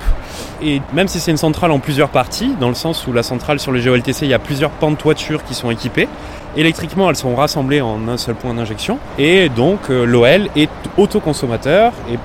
Et 0.61 0.81
même 0.93 1.07
si 1.07 1.19
c'est 1.19 1.31
une 1.31 1.37
centrale 1.37 1.71
en 1.71 1.79
plusieurs 1.79 2.09
parties, 2.09 2.53
dans 2.59 2.69
le 2.69 2.75
sens 2.75 3.07
où 3.07 3.13
la 3.13 3.23
centrale 3.23 3.59
sur 3.59 3.71
les 3.71 3.81
GOLTC, 3.81 4.23
il 4.23 4.27
y 4.27 4.33
a 4.33 4.39
plusieurs 4.39 4.69
pans 4.69 4.91
de 4.91 4.97
toiture 4.97 5.43
qui 5.43 5.55
sont 5.55 5.71
équipés, 5.71 6.07
électriquement 6.55 7.09
elles 7.09 7.15
sont 7.15 7.35
rassemblées 7.35 7.81
en 7.81 8.07
un 8.07 8.17
seul 8.17 8.35
point 8.35 8.53
d'injection. 8.53 8.99
Et 9.17 9.49
donc 9.49 9.89
l'OL 9.89 10.49
est 10.55 10.69
autoconsommateur 10.97 11.93
et 12.11 12.19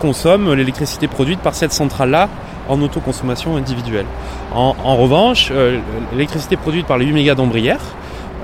consomme 0.00 0.52
l'électricité 0.52 1.08
produite 1.08 1.40
par 1.40 1.54
cette 1.54 1.72
centrale-là 1.72 2.28
en 2.68 2.80
autoconsommation 2.80 3.56
individuelle. 3.56 4.06
En, 4.54 4.96
revanche, 4.96 5.50
euh, 5.50 5.78
l'électricité 6.12 6.56
produite 6.56 6.86
par 6.86 6.98
les 6.98 7.06
8 7.06 7.12
mégas 7.12 7.34
d'ombrière, 7.34 7.80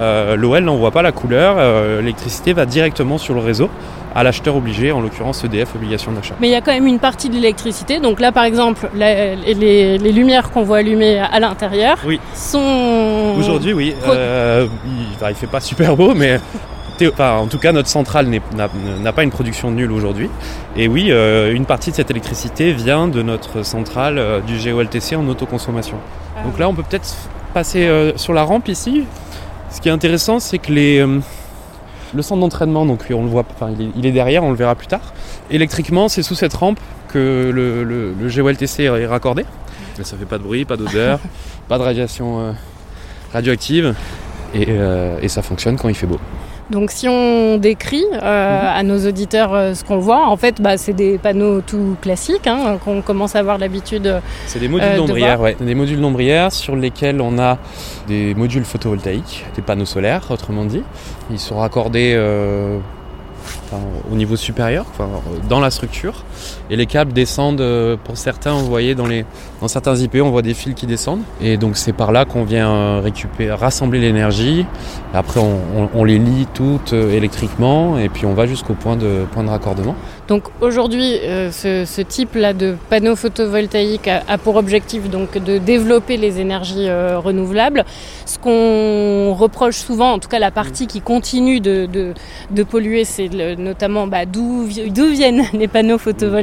euh, 0.00 0.36
l'OL 0.36 0.64
n'envoie 0.64 0.90
pas 0.90 1.02
la 1.02 1.12
couleur, 1.12 1.56
euh, 1.58 2.00
l'électricité 2.00 2.52
va 2.52 2.66
directement 2.66 3.18
sur 3.18 3.34
le 3.34 3.40
réseau 3.40 3.70
à 4.16 4.22
l'acheteur 4.22 4.54
obligé, 4.54 4.92
en 4.92 5.00
l'occurrence 5.00 5.42
EDF, 5.44 5.74
obligation 5.74 6.12
d'achat. 6.12 6.34
Mais 6.40 6.48
il 6.48 6.52
y 6.52 6.56
a 6.56 6.60
quand 6.60 6.72
même 6.72 6.86
une 6.86 7.00
partie 7.00 7.28
de 7.28 7.34
l'électricité. 7.34 7.98
Donc 7.98 8.20
là, 8.20 8.30
par 8.30 8.44
exemple, 8.44 8.88
les, 8.94 9.98
lumières 9.98 10.50
qu'on 10.52 10.62
voit 10.62 10.78
allumées 10.78 11.18
à 11.18 11.40
l'intérieur 11.40 11.98
sont... 12.32 13.34
Aujourd'hui, 13.36 13.72
oui. 13.72 13.92
il 14.06 15.28
ne 15.28 15.34
fait 15.34 15.48
pas 15.48 15.60
super 15.60 15.96
beau, 15.96 16.14
mais 16.14 16.38
en 17.18 17.46
tout 17.46 17.58
cas, 17.58 17.72
notre 17.72 17.88
centrale 17.88 18.28
n'a 18.56 19.12
pas 19.12 19.22
une 19.22 19.30
production 19.30 19.70
nulle 19.70 19.92
aujourd'hui. 19.92 20.30
Et 20.76 20.88
oui, 20.88 21.08
euh, 21.10 21.52
une 21.52 21.66
partie 21.66 21.90
de 21.90 21.96
cette 21.96 22.10
électricité 22.10 22.72
vient 22.72 23.08
de 23.08 23.22
notre 23.22 23.62
centrale 23.64 24.18
euh, 24.18 24.40
du 24.40 24.56
GOLTC 24.58 25.16
en 25.16 25.26
autoconsommation. 25.28 25.96
Ah 26.36 26.44
donc 26.44 26.58
là, 26.58 26.68
on 26.68 26.74
peut 26.74 26.82
peut-être 26.82 27.16
passer 27.52 27.86
euh, 27.86 28.16
sur 28.16 28.32
la 28.32 28.42
rampe 28.42 28.68
ici. 28.68 29.04
Ce 29.70 29.80
qui 29.80 29.88
est 29.88 29.92
intéressant, 29.92 30.38
c'est 30.38 30.58
que 30.58 30.72
les, 30.72 31.04
le 32.14 32.22
centre 32.22 32.40
d'entraînement, 32.40 32.86
donc 32.86 33.06
on 33.10 33.24
le 33.24 33.28
voit, 33.28 33.44
il 33.96 34.06
est, 34.06 34.12
derrière, 34.12 34.44
on 34.44 34.50
le 34.50 34.56
verra 34.56 34.76
plus 34.76 34.86
tard. 34.86 35.12
Électriquement, 35.50 36.08
c'est 36.08 36.22
sous 36.22 36.36
cette 36.36 36.54
rampe 36.54 36.78
que 37.08 37.50
le, 37.52 37.82
le, 37.82 38.28
GOLTC 38.28 38.80
est 38.84 39.06
raccordé. 39.06 39.44
Mais 39.98 40.04
ça 40.04 40.16
fait 40.16 40.26
pas 40.26 40.38
de 40.38 40.44
bruit, 40.44 40.64
pas 40.64 40.76
d'odeur, 40.76 41.18
pas 41.68 41.78
de 41.78 41.82
radiation 41.82 42.54
radioactive. 43.32 43.96
et 44.54 45.28
ça 45.28 45.42
fonctionne 45.42 45.76
quand 45.76 45.88
il 45.88 45.96
fait 45.96 46.06
beau. 46.06 46.20
Donc 46.70 46.90
si 46.90 47.08
on 47.08 47.58
décrit 47.58 48.04
euh, 48.12 48.16
mhm. 48.16 48.76
à 48.76 48.82
nos 48.82 49.06
auditeurs 49.06 49.52
euh, 49.52 49.74
ce 49.74 49.84
qu'on 49.84 49.98
voit, 49.98 50.28
en 50.28 50.36
fait, 50.36 50.62
bah, 50.62 50.78
c'est 50.78 50.94
des 50.94 51.18
panneaux 51.18 51.60
tout 51.60 51.96
classiques 52.00 52.46
hein, 52.46 52.78
qu'on 52.82 53.02
commence 53.02 53.36
à 53.36 53.40
avoir 53.40 53.58
l'habitude. 53.58 54.06
Euh, 54.06 54.20
c'est 54.46 54.60
des 54.60 54.68
modules 54.68 54.96
d'ombrière, 54.96 55.40
ouais, 55.40 55.56
des 55.60 55.74
modules 55.74 56.00
d'ombrière 56.00 56.52
sur 56.52 56.74
lesquels 56.74 57.20
on 57.20 57.38
a 57.38 57.58
des 58.08 58.34
modules 58.34 58.64
photovoltaïques, 58.64 59.44
des 59.56 59.62
panneaux 59.62 59.84
solaires, 59.84 60.30
autrement 60.30 60.64
dit. 60.64 60.82
Ils 61.30 61.38
sont 61.38 61.58
raccordés 61.58 62.18
au 64.10 64.14
niveau 64.14 64.36
supérieur, 64.36 64.86
dans 65.48 65.60
la 65.60 65.70
structure. 65.70 66.24
Et 66.70 66.76
les 66.76 66.86
câbles 66.86 67.12
descendent, 67.12 67.60
euh, 67.60 67.96
pour 68.02 68.16
certains, 68.16 68.54
vous 68.54 68.66
voyez, 68.66 68.94
dans, 68.94 69.06
les, 69.06 69.24
dans 69.60 69.68
certains 69.68 69.96
IP, 69.96 70.16
on 70.22 70.30
voit 70.30 70.42
des 70.42 70.54
fils 70.54 70.74
qui 70.74 70.86
descendent. 70.86 71.22
Et 71.40 71.56
donc 71.56 71.76
c'est 71.76 71.92
par 71.92 72.12
là 72.12 72.24
qu'on 72.24 72.44
vient 72.44 72.70
euh, 72.70 73.00
récupérer, 73.02 73.52
rassembler 73.52 74.00
l'énergie. 74.00 74.66
Après, 75.12 75.40
on, 75.40 76.04
les 76.04 76.18
lie 76.18 76.46
toutes 76.52 76.92
électriquement 76.92 77.98
et 77.98 78.08
puis 78.08 78.26
on 78.26 78.34
va 78.34 78.46
jusqu'au 78.46 78.74
point 78.74 78.96
de, 78.96 79.24
point 79.32 79.44
de 79.44 79.48
raccordement. 79.48 79.94
Donc 80.26 80.44
aujourd'hui, 80.60 81.18
ce, 81.22 82.02
type-là 82.02 82.52
de 82.52 82.76
panneaux 82.90 83.14
photovoltaïques 83.14 84.08
a, 84.08 84.38
pour 84.38 84.56
objectif 84.56 85.08
donc 85.08 85.38
de 85.38 85.58
développer 85.58 86.16
les 86.16 86.40
énergies 86.40 86.90
renouvelables. 86.90 87.84
Ce 88.26 88.38
qu'on 88.38 89.34
reproche 89.34 89.76
souvent, 89.76 90.12
en 90.12 90.18
tout 90.18 90.28
cas 90.28 90.40
la 90.40 90.50
partie 90.50 90.86
qui 90.86 91.00
continue 91.00 91.60
de, 91.60 91.86
de, 92.50 92.62
polluer, 92.62 93.04
c'est 93.04 93.28
notamment 93.56 94.06
bah, 94.06 94.26
d'où 94.26 94.64
viennent 94.64 95.44
les 95.52 95.68
panneaux 95.68 95.98
photovoltaïques. 95.98 96.33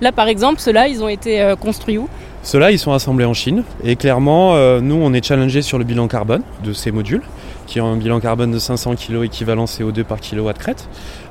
Là, 0.00 0.12
par 0.12 0.28
exemple, 0.28 0.60
ceux-là, 0.60 0.88
ils 0.88 1.02
ont 1.02 1.08
été 1.08 1.40
euh, 1.40 1.56
construits 1.56 1.98
où? 1.98 2.08
Ceux-là, 2.42 2.70
ils 2.70 2.78
sont 2.78 2.92
assemblés 2.92 3.24
en 3.24 3.34
Chine. 3.34 3.64
Et 3.82 3.96
clairement, 3.96 4.54
euh, 4.54 4.80
nous, 4.80 4.94
on 4.94 5.12
est 5.12 5.24
challengé 5.24 5.60
sur 5.62 5.78
le 5.78 5.84
bilan 5.84 6.06
carbone 6.08 6.42
de 6.62 6.72
ces 6.72 6.92
modules, 6.92 7.22
qui 7.66 7.80
ont 7.80 7.86
un 7.86 7.96
bilan 7.96 8.20
carbone 8.20 8.52
de 8.52 8.58
500 8.58 8.94
kg 8.94 9.24
équivalent 9.24 9.64
CO2 9.64 10.04
par 10.04 10.20
kilowatt 10.20 10.56
crête, 10.56 10.88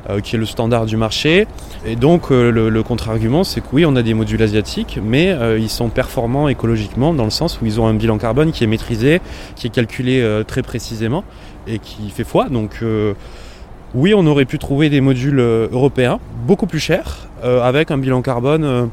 euh, 0.10 0.20
qui 0.20 0.36
est 0.36 0.40
le 0.40 0.46
standard 0.46 0.86
du 0.86 0.98
marché. 0.98 1.48
Et 1.86 1.96
donc, 1.96 2.30
le, 2.30 2.84
contre-argument, 2.84 3.44
c'est 3.44 3.62
que 3.62 3.68
oui, 3.72 3.86
on 3.86 3.96
a 3.96 4.04
des 4.04 4.14
modules 4.14 4.42
asiatiques, 4.42 5.00
mais 5.02 5.36
ils 5.58 5.70
sont 5.70 5.90
performants 5.90 6.48
écologiquement 6.50 7.14
dans 7.14 7.24
le 7.24 7.30
sens 7.30 7.60
où 7.62 7.66
ils 7.66 7.80
ont 7.80 7.88
un 7.88 7.94
bilan 7.94 8.18
carbone 8.18 8.52
qui 8.52 8.64
est 8.64 8.68
maîtrisé, 8.68 9.22
qui 9.56 9.68
est 9.68 9.72
calculé 9.72 10.42
très 10.46 10.62
précisément 10.62 11.24
et 11.68 11.80
qui 11.80 12.10
fait 12.10 12.24
foi. 12.26 12.50
Donc, 12.50 12.82
oui, 13.96 14.14
on 14.14 14.26
aurait 14.28 14.46
pu 14.46 14.60
trouver 14.60 14.90
des 14.90 15.02
modules 15.02 15.40
européens 15.40 16.20
beaucoup 16.46 16.68
plus 16.68 16.80
chers, 16.80 17.27
avec 17.44 17.92
un 17.92 17.98
bilan 17.98 18.22
carbone 18.22 18.64
euh, 18.64 18.86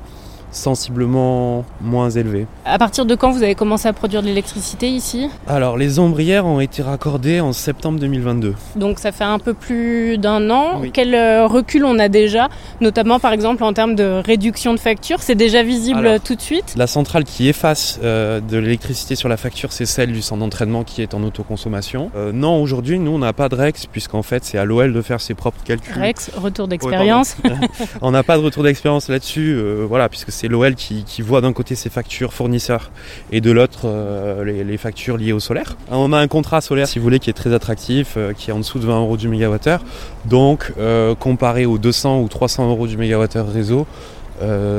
sensiblement 0.56 1.64
moins 1.80 2.10
élevé. 2.10 2.46
À 2.64 2.78
partir 2.78 3.06
de 3.06 3.14
quand 3.14 3.30
vous 3.30 3.42
avez 3.42 3.54
commencé 3.54 3.88
à 3.88 3.92
produire 3.92 4.22
de 4.22 4.26
l'électricité 4.26 4.88
ici 4.88 5.28
Alors 5.46 5.76
les 5.76 5.98
ombrières 5.98 6.46
ont 6.46 6.60
été 6.60 6.82
raccordées 6.82 7.40
en 7.40 7.52
septembre 7.52 7.98
2022. 8.00 8.54
Donc 8.76 8.98
ça 8.98 9.12
fait 9.12 9.24
un 9.24 9.38
peu 9.38 9.54
plus 9.54 10.18
d'un 10.18 10.50
an. 10.50 10.82
Quel 10.92 11.14
euh, 11.14 11.46
recul 11.46 11.84
on 11.84 11.98
a 11.98 12.08
déjà, 12.08 12.48
notamment 12.80 13.18
par 13.18 13.32
exemple 13.32 13.62
en 13.64 13.72
termes 13.72 13.94
de 13.94 14.22
réduction 14.24 14.74
de 14.74 14.80
facture? 14.80 15.20
C'est 15.20 15.34
déjà 15.34 15.62
visible 15.62 16.20
tout 16.24 16.34
de 16.34 16.40
suite? 16.40 16.74
La 16.76 16.86
centrale 16.86 17.24
qui 17.24 17.48
efface 17.48 18.00
euh, 18.02 18.40
de 18.40 18.58
l'électricité 18.58 19.14
sur 19.14 19.28
la 19.28 19.36
facture, 19.36 19.72
c'est 19.72 19.86
celle 19.86 20.12
du 20.12 20.22
centre 20.22 20.40
d'entraînement 20.40 20.84
qui 20.84 21.02
est 21.02 21.14
en 21.14 21.22
autoconsommation. 21.22 22.10
Euh, 22.16 22.32
non, 22.32 22.60
aujourd'hui, 22.60 22.98
nous, 22.98 23.12
on 23.12 23.18
n'a 23.18 23.32
pas 23.32 23.48
de 23.48 23.54
REX, 23.54 23.86
puisqu'en 23.86 24.22
fait, 24.22 24.44
c'est 24.44 24.58
à 24.58 24.64
l'OL 24.64 24.92
de 24.92 25.02
faire 25.02 25.20
ses 25.20 25.34
propres 25.34 25.62
calculs. 25.64 25.94
REX, 25.94 26.30
retour 26.36 26.68
d'expérience. 26.68 27.36
on 28.02 28.10
n'a 28.10 28.22
pas 28.22 28.36
de 28.36 28.42
retour 28.42 28.62
d'expérience 28.62 29.08
là-dessus, 29.08 29.58
voilà, 29.88 30.08
puisque 30.08 30.32
c'est 30.32 30.43
l'OL 30.48 30.74
qui, 30.74 31.04
voit 31.22 31.40
d'un 31.40 31.52
côté 31.52 31.74
ses 31.74 31.90
factures 31.90 32.32
fournisseurs 32.32 32.90
et 33.32 33.40
de 33.40 33.50
l'autre 33.50 33.82
euh, 33.84 34.44
les, 34.44 34.76
factures 34.76 35.16
liées 35.16 35.32
au 35.32 35.40
solaire. 35.40 35.76
On 35.90 36.12
a 36.12 36.18
un 36.18 36.28
contrat 36.28 36.60
solaire, 36.60 36.88
si 36.88 36.98
vous 36.98 37.04
voulez, 37.04 37.18
qui 37.18 37.30
est 37.30 37.34
très 37.34 37.54
attractif, 37.54 38.14
euh, 38.16 38.32
qui 38.32 38.50
est 38.50 38.52
en 38.52 38.58
dessous 38.58 38.78
de 38.78 38.86
20 38.86 39.00
euros 39.00 39.16
du 39.16 39.28
mégawattheure. 39.28 39.84
Donc, 40.24 40.72
euh, 40.78 41.14
comparé 41.14 41.66
aux 41.66 41.78
200 41.78 42.20
ou 42.20 42.28
300 42.28 42.68
euros 42.68 42.86
du 42.86 42.96
mégawattheure 42.96 43.50
réseau, 43.50 43.86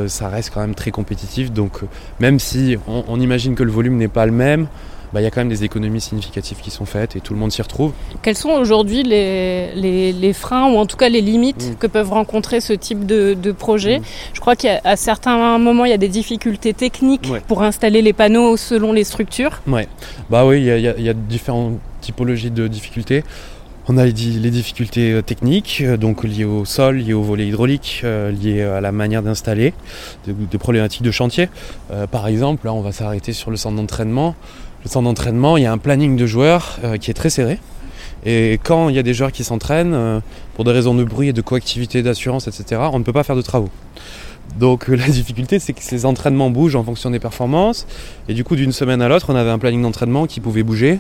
ça 0.07 0.29
reste 0.29 0.51
quand 0.53 0.61
même 0.61 0.75
très 0.75 0.91
compétitif. 0.91 1.51
Donc, 1.51 1.79
même 2.19 2.39
si 2.39 2.77
on 2.87 3.19
imagine 3.19 3.55
que 3.55 3.63
le 3.63 3.71
volume 3.71 3.97
n'est 3.97 4.09
pas 4.09 4.25
le 4.27 4.31
même, 4.31 4.67
bah, 5.15 5.21
il 5.21 5.23
y 5.23 5.27
a 5.27 5.31
quand 5.31 5.39
même 5.39 5.47
des 5.47 5.63
économies 5.63 6.01
significatives 6.01 6.57
qui 6.61 6.71
sont 6.71 6.83
faites 6.83 7.15
et 7.15 7.21
tout 7.21 7.33
le 7.33 7.39
monde 7.39 7.49
s'y 7.49 7.61
retrouve. 7.61 7.93
Quels 8.21 8.35
sont 8.35 8.49
aujourd'hui 8.49 9.01
les, 9.01 9.71
les, 10.11 10.33
freins 10.33 10.69
ou 10.69 10.75
en 10.75 10.85
tout 10.85 10.97
cas 10.97 11.07
les 11.07 11.21
limites 11.21 11.71
mm. 11.71 11.75
que 11.75 11.87
peuvent 11.87 12.11
rencontrer 12.11 12.59
ce 12.59 12.73
type 12.73 13.05
de, 13.05 13.33
de 13.33 13.51
projet 13.53 13.99
mm. 13.99 14.03
Je 14.33 14.41
crois 14.41 14.57
qu'à 14.57 14.97
certains 14.97 15.57
moments, 15.57 15.85
il 15.85 15.91
y 15.91 15.93
a 15.93 15.97
des 15.97 16.09
difficultés 16.09 16.73
techniques 16.73 17.31
pour 17.47 17.63
installer 17.63 18.01
les 18.01 18.11
panneaux 18.11 18.57
selon 18.57 18.91
les 18.91 19.05
structures. 19.05 19.61
Ouais. 19.67 19.87
Bah 20.29 20.45
oui, 20.45 20.57
il 20.57 20.65
y, 20.81 21.09
a, 21.09 21.13
différentes 21.13 21.79
typologies 22.01 22.51
de 22.51 22.67
difficultés. 22.67 23.23
On 23.87 23.97
a 23.97 24.05
les, 24.05 24.11
difficultés 24.11 25.13
euh, 25.13 25.21
techniques, 25.21 25.83
euh, 25.85 25.95
donc 25.95 26.23
liées 26.23 26.43
au 26.43 26.65
sol, 26.65 26.97
liées 26.97 27.13
au 27.13 27.21
volet 27.21 27.47
hydraulique, 27.47 28.01
euh, 28.03 28.31
liées 28.31 28.63
à 28.63 28.81
la 28.81 28.91
manière 28.91 29.21
d'installer, 29.21 29.73
des, 30.27 30.57
problématiques 30.57 31.03
de 31.03 31.11
chantier. 31.11 31.49
par 32.11 32.27
exemple, 32.27 32.65
là, 32.65 32.73
on 32.73 32.81
va 32.81 32.91
s'arrêter 32.91 33.31
sur 33.31 33.51
le 33.51 33.57
centre 33.57 33.75
d'entraînement 33.75 34.35
le 34.85 34.89
centre 34.89 35.05
d'entraînement, 35.05 35.57
il 35.57 35.63
y 35.63 35.65
a 35.65 35.71
un 35.71 35.79
planning 35.79 36.15
de 36.15 36.27
joueurs 36.27 36.77
euh, 36.83 36.97
qui 36.97 37.09
est 37.09 37.15
très 37.15 37.31
serré. 37.31 37.59
Et 38.23 38.59
quand 38.63 38.89
il 38.89 38.95
y 38.95 38.99
a 38.99 39.03
des 39.03 39.15
joueurs 39.15 39.31
qui 39.31 39.43
s'entraînent, 39.43 39.93
euh, 39.93 40.19
pour 40.55 40.63
des 40.63 40.71
raisons 40.71 40.93
de 40.93 41.03
bruit 41.03 41.29
et 41.29 41.33
de 41.33 41.41
coactivité, 41.41 42.03
d'assurance, 42.03 42.47
etc., 42.47 42.81
on 42.93 42.99
ne 42.99 43.03
peut 43.03 43.11
pas 43.11 43.23
faire 43.23 43.35
de 43.35 43.41
travaux. 43.41 43.69
Donc 44.59 44.87
la 44.87 45.07
difficulté, 45.07 45.57
c'est 45.57 45.73
que 45.73 45.81
ces 45.81 46.05
entraînements 46.05 46.51
bougent 46.51 46.75
en 46.75 46.83
fonction 46.83 47.09
des 47.09 47.19
performances. 47.19 47.87
Et 48.29 48.35
du 48.35 48.43
coup, 48.43 48.55
d'une 48.55 48.71
semaine 48.71 49.01
à 49.01 49.09
l'autre, 49.09 49.27
on 49.29 49.35
avait 49.35 49.49
un 49.49 49.57
planning 49.57 49.81
d'entraînement 49.81 50.27
qui 50.27 50.39
pouvait 50.39 50.63
bouger. 50.63 50.99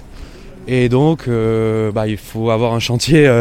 Et 0.67 0.89
donc, 0.89 1.27
euh, 1.27 1.91
bah, 1.91 2.07
il 2.07 2.17
faut 2.17 2.49
avoir 2.49 2.73
un 2.73 2.79
chantier 2.79 3.31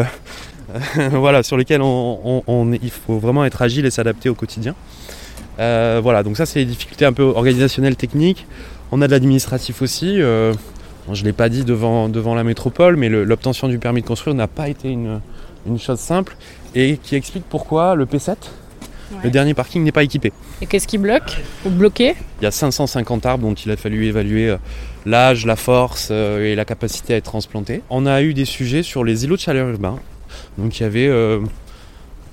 voilà, 1.11 1.41
sur 1.41 1.57
lequel 1.57 1.81
il 1.81 2.91
faut 2.91 3.17
vraiment 3.17 3.45
être 3.45 3.63
agile 3.63 3.87
et 3.87 3.91
s'adapter 3.91 4.29
au 4.29 4.35
quotidien. 4.35 4.75
voilà, 5.57 6.21
donc 6.21 6.37
ça, 6.37 6.45
c'est 6.45 6.59
les 6.59 6.65
difficultés 6.65 7.05
un 7.05 7.13
peu 7.13 7.23
organisationnelles, 7.23 7.95
techniques. 7.95 8.45
On 8.91 9.01
a 9.01 9.07
de 9.07 9.11
l'administratif 9.11 9.81
aussi. 9.81 10.21
Euh, 10.21 10.53
je 11.11 11.21
ne 11.21 11.27
l'ai 11.27 11.33
pas 11.33 11.49
dit 11.49 11.63
devant, 11.63 12.09
devant 12.09 12.35
la 12.35 12.43
métropole, 12.43 12.95
mais 12.95 13.09
l'obtention 13.09 13.67
du 13.67 13.77
permis 13.77 14.01
de 14.01 14.07
construire 14.07 14.35
n'a 14.35 14.47
pas 14.47 14.69
été 14.69 14.89
une, 14.89 15.19
chose 15.77 15.99
simple 15.99 16.35
et 16.73 16.97
qui 16.97 17.15
explique 17.15 17.45
pourquoi 17.49 17.95
le 17.95 18.05
P7, 18.05 18.35
le 19.23 19.29
dernier 19.29 19.53
parking, 19.53 19.83
n'est 19.83 19.91
pas 19.91 20.03
équipé. 20.03 20.33
Et 20.61 20.65
qu'est-ce 20.65 20.87
qui 20.87 20.97
bloque 20.97 21.41
ou 21.65 21.69
bloqué 21.69 22.15
Il 22.41 22.43
y 22.43 22.47
a 22.47 22.51
550 22.51 23.25
arbres 23.25 23.47
dont 23.47 23.53
il 23.53 23.71
a 23.71 23.77
fallu 23.77 24.05
évaluer 24.05 24.49
euh, 24.49 24.57
l'âge, 25.05 25.45
la 25.45 25.55
force 25.55 26.09
euh, 26.11 26.45
et 26.45 26.55
la 26.55 26.65
capacité 26.65 27.13
à 27.13 27.17
être 27.17 27.25
transplantés. 27.25 27.81
On 27.89 28.05
a 28.05 28.21
eu 28.23 28.33
des 28.33 28.45
sujets 28.45 28.83
sur 28.83 29.03
les 29.03 29.25
îlots 29.25 29.35
de 29.35 29.41
chaleur 29.41 29.67
urbains. 29.69 29.99
Donc 30.57 30.79
il 30.79 30.83
y 30.83 30.85
avait 30.85 31.07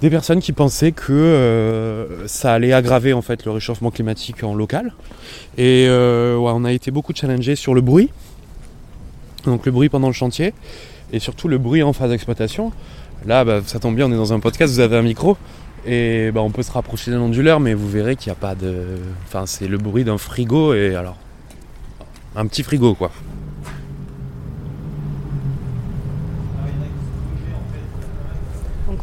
des 0.02 0.10
personnes 0.10 0.40
qui 0.40 0.52
pensaient 0.52 0.90
que 0.90 1.12
euh, 1.12 2.26
ça 2.26 2.52
allait 2.52 2.72
aggraver 2.72 3.12
en 3.12 3.22
fait 3.22 3.44
le 3.44 3.52
réchauffement 3.52 3.92
climatique 3.92 4.42
en 4.42 4.52
local. 4.52 4.94
Et 5.56 5.86
euh, 5.88 6.36
on 6.38 6.64
a 6.64 6.72
été 6.72 6.90
beaucoup 6.90 7.12
challengé 7.14 7.54
sur 7.54 7.72
le 7.72 7.82
bruit, 7.82 8.10
donc 9.44 9.64
le 9.64 9.70
bruit 9.70 9.88
pendant 9.88 10.08
le 10.08 10.12
chantier, 10.12 10.54
et 11.12 11.20
surtout 11.20 11.46
le 11.46 11.56
bruit 11.56 11.84
en 11.84 11.92
phase 11.92 12.10
d'exploitation. 12.10 12.72
Là, 13.26 13.44
bah, 13.44 13.60
ça 13.64 13.78
tombe 13.78 13.94
bien, 13.94 14.06
on 14.06 14.12
est 14.12 14.16
dans 14.16 14.32
un 14.32 14.40
podcast, 14.40 14.74
vous 14.74 14.80
avez 14.80 14.96
un 14.96 15.02
micro, 15.02 15.36
et 15.86 16.32
bah, 16.32 16.40
on 16.40 16.50
peut 16.50 16.64
se 16.64 16.72
rapprocher 16.72 17.12
d'un 17.12 17.20
onduleur, 17.20 17.60
mais 17.60 17.72
vous 17.72 17.88
verrez 17.88 18.16
qu'il 18.16 18.30
n'y 18.30 18.36
a 18.36 18.40
pas 18.40 18.56
de. 18.56 18.98
Enfin, 19.28 19.46
c'est 19.46 19.68
le 19.68 19.78
bruit 19.78 20.02
d'un 20.02 20.18
frigo, 20.18 20.74
et 20.74 20.96
alors. 20.96 21.16
Un 22.34 22.46
petit 22.46 22.64
frigo, 22.64 22.94
quoi. 22.94 23.12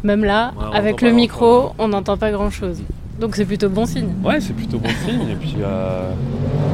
Même 0.02 0.24
là, 0.24 0.52
avec 0.72 1.02
le 1.02 1.12
micro, 1.12 1.72
on 1.78 1.88
n'entend 1.88 2.16
pas 2.16 2.30
grand-chose. 2.30 2.82
Donc 3.20 3.36
c'est 3.36 3.44
plutôt 3.44 3.68
bon 3.68 3.84
signe. 3.84 4.08
Ouais, 4.24 4.40
c'est 4.40 4.54
plutôt 4.54 4.78
bon 4.78 4.88
signe. 5.06 5.28
Et 5.30 5.34
puis, 5.34 5.56
euh, 5.60 6.10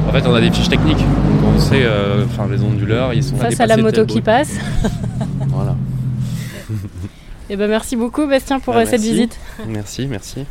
en 0.07 0.11
fait, 0.13 0.25
on 0.25 0.33
a 0.33 0.39
des 0.39 0.49
fiches 0.49 0.69
techniques. 0.69 0.97
Donc 0.97 1.55
on 1.55 1.59
sait, 1.59 1.83
euh, 1.83 2.23
enfin, 2.23 2.47
les 2.49 2.63
onduleurs, 2.63 3.13
ils 3.13 3.23
sont 3.23 3.35
face 3.35 3.59
à, 3.59 3.65
la 3.65 3.75
moto 3.75 4.05
qui 4.05 4.21
passe. 4.21 4.57
voilà. 5.49 5.75
Et 7.49 7.53
eh 7.53 7.55
ben 7.55 7.69
merci 7.69 7.95
beaucoup, 7.95 8.27
Bastien, 8.27 8.59
pour 8.59 8.73
bah, 8.73 8.81
euh, 8.81 8.85
cette 8.85 9.01
visite. 9.01 9.39
Merci, 9.67 10.05
merci. 10.07 10.45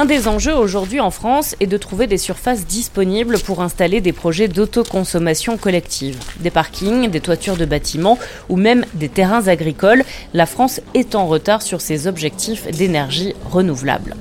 Un 0.00 0.04
des 0.04 0.28
enjeux 0.28 0.54
aujourd'hui 0.54 1.00
en 1.00 1.10
France 1.10 1.56
est 1.58 1.66
de 1.66 1.76
trouver 1.76 2.06
des 2.06 2.18
surfaces 2.18 2.66
disponibles 2.66 3.36
pour 3.40 3.62
installer 3.62 4.00
des 4.00 4.12
projets 4.12 4.46
d'autoconsommation 4.46 5.56
collective. 5.56 6.20
Des 6.38 6.52
parkings, 6.52 7.10
des 7.10 7.20
toitures 7.20 7.56
de 7.56 7.64
bâtiments 7.64 8.16
ou 8.48 8.54
même 8.54 8.84
des 8.94 9.08
terrains 9.08 9.48
agricoles. 9.48 10.04
La 10.34 10.46
France 10.46 10.80
est 10.94 11.16
en 11.16 11.26
retard 11.26 11.62
sur 11.62 11.80
ses 11.80 12.06
objectifs 12.06 12.70
d'énergie 12.70 13.34
renouvelable. 13.50 14.14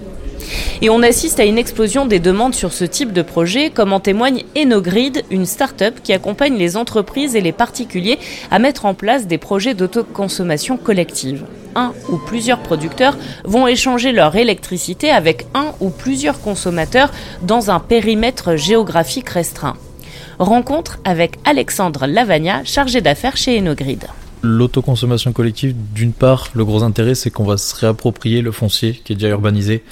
Et 0.82 0.90
on 0.90 1.02
assiste 1.02 1.40
à 1.40 1.46
une 1.46 1.58
explosion 1.58 2.06
des 2.06 2.20
demandes 2.20 2.56
sur 2.56 2.72
ce 2.72 2.86
type 2.86 3.14
de 3.14 3.22
projet, 3.22 3.70
comme 3.70 3.94
en 3.94 4.00
témoigne 4.00 4.44
Enogrid, 4.58 5.24
une 5.32 5.46
start-up 5.46 5.96
qui 6.04 6.14
accompagne 6.14 6.58
les 6.58 6.78
entreprises 6.78 7.36
et 7.36 7.42
les 7.42 7.52
particuliers 7.52 8.20
à 8.52 8.60
mettre 8.60 8.86
en 8.86 8.94
place 8.94 9.28
des 9.28 9.38
projets 9.38 9.74
d'autoconsommation 9.74 10.78
collective. 10.78 11.46
Un 11.76 11.94
ou 12.10 12.18
plusieurs 12.18 12.60
producteurs 12.60 13.18
vont 13.44 13.68
échanger 13.68 14.12
leur 14.12 14.36
électricité 14.36 15.10
avec 15.10 15.46
un 15.54 15.74
ou 15.80 15.90
plusieurs 15.90 16.42
consommateurs 16.42 17.12
dans 17.42 17.72
un 17.72 17.80
périmètre 17.80 18.56
géographique 18.56 19.30
restreint. 19.30 19.78
Rencontre 20.40 21.00
avec 21.04 21.38
Alexandre 21.46 22.06
Lavagna, 22.06 22.64
chargé 22.64 23.02
d'affaires 23.02 23.38
chez 23.38 23.60
Enogrid. 23.60 24.06
L'autoconsommation 24.42 25.34
collective, 25.34 25.76
d'une 25.94 26.14
part, 26.14 26.50
le 26.54 26.64
gros 26.64 26.84
intérêt, 26.84 27.16
c'est 27.16 27.32
qu'on 27.32 27.44
va 27.44 27.58
se 27.58 27.76
réapproprier 27.76 28.42
le 28.42 28.52
foncier 28.52 29.02
qui 29.04 29.14
est 29.14 29.16
déjà 29.16 29.30
urbanisé. 29.30 29.84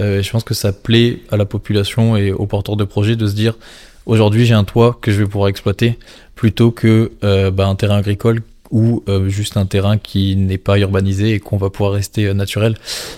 Euh, 0.00 0.22
je 0.22 0.30
pense 0.30 0.44
que 0.44 0.54
ça 0.54 0.72
plaît 0.72 1.20
à 1.30 1.36
la 1.36 1.44
population 1.44 2.16
et 2.16 2.32
aux 2.32 2.46
porteurs 2.46 2.76
de 2.76 2.84
projets 2.84 3.16
de 3.16 3.26
se 3.26 3.34
dire 3.34 3.54
aujourd'hui 4.06 4.46
j'ai 4.46 4.54
un 4.54 4.64
toit 4.64 4.98
que 5.00 5.12
je 5.12 5.18
vais 5.18 5.26
pouvoir 5.26 5.48
exploiter 5.48 5.98
plutôt 6.34 6.70
que 6.70 7.12
euh, 7.24 7.50
bah, 7.50 7.66
un 7.66 7.74
terrain 7.74 7.98
agricole 7.98 8.42
ou 8.70 9.02
euh, 9.08 9.28
juste 9.28 9.56
un 9.56 9.66
terrain 9.66 9.98
qui 9.98 10.36
n'est 10.36 10.58
pas 10.58 10.78
urbanisé 10.78 11.32
et 11.32 11.40
qu'on 11.40 11.56
va 11.56 11.70
pouvoir 11.70 11.92
rester 11.92 12.26
euh, 12.26 12.34
naturel. 12.34 12.76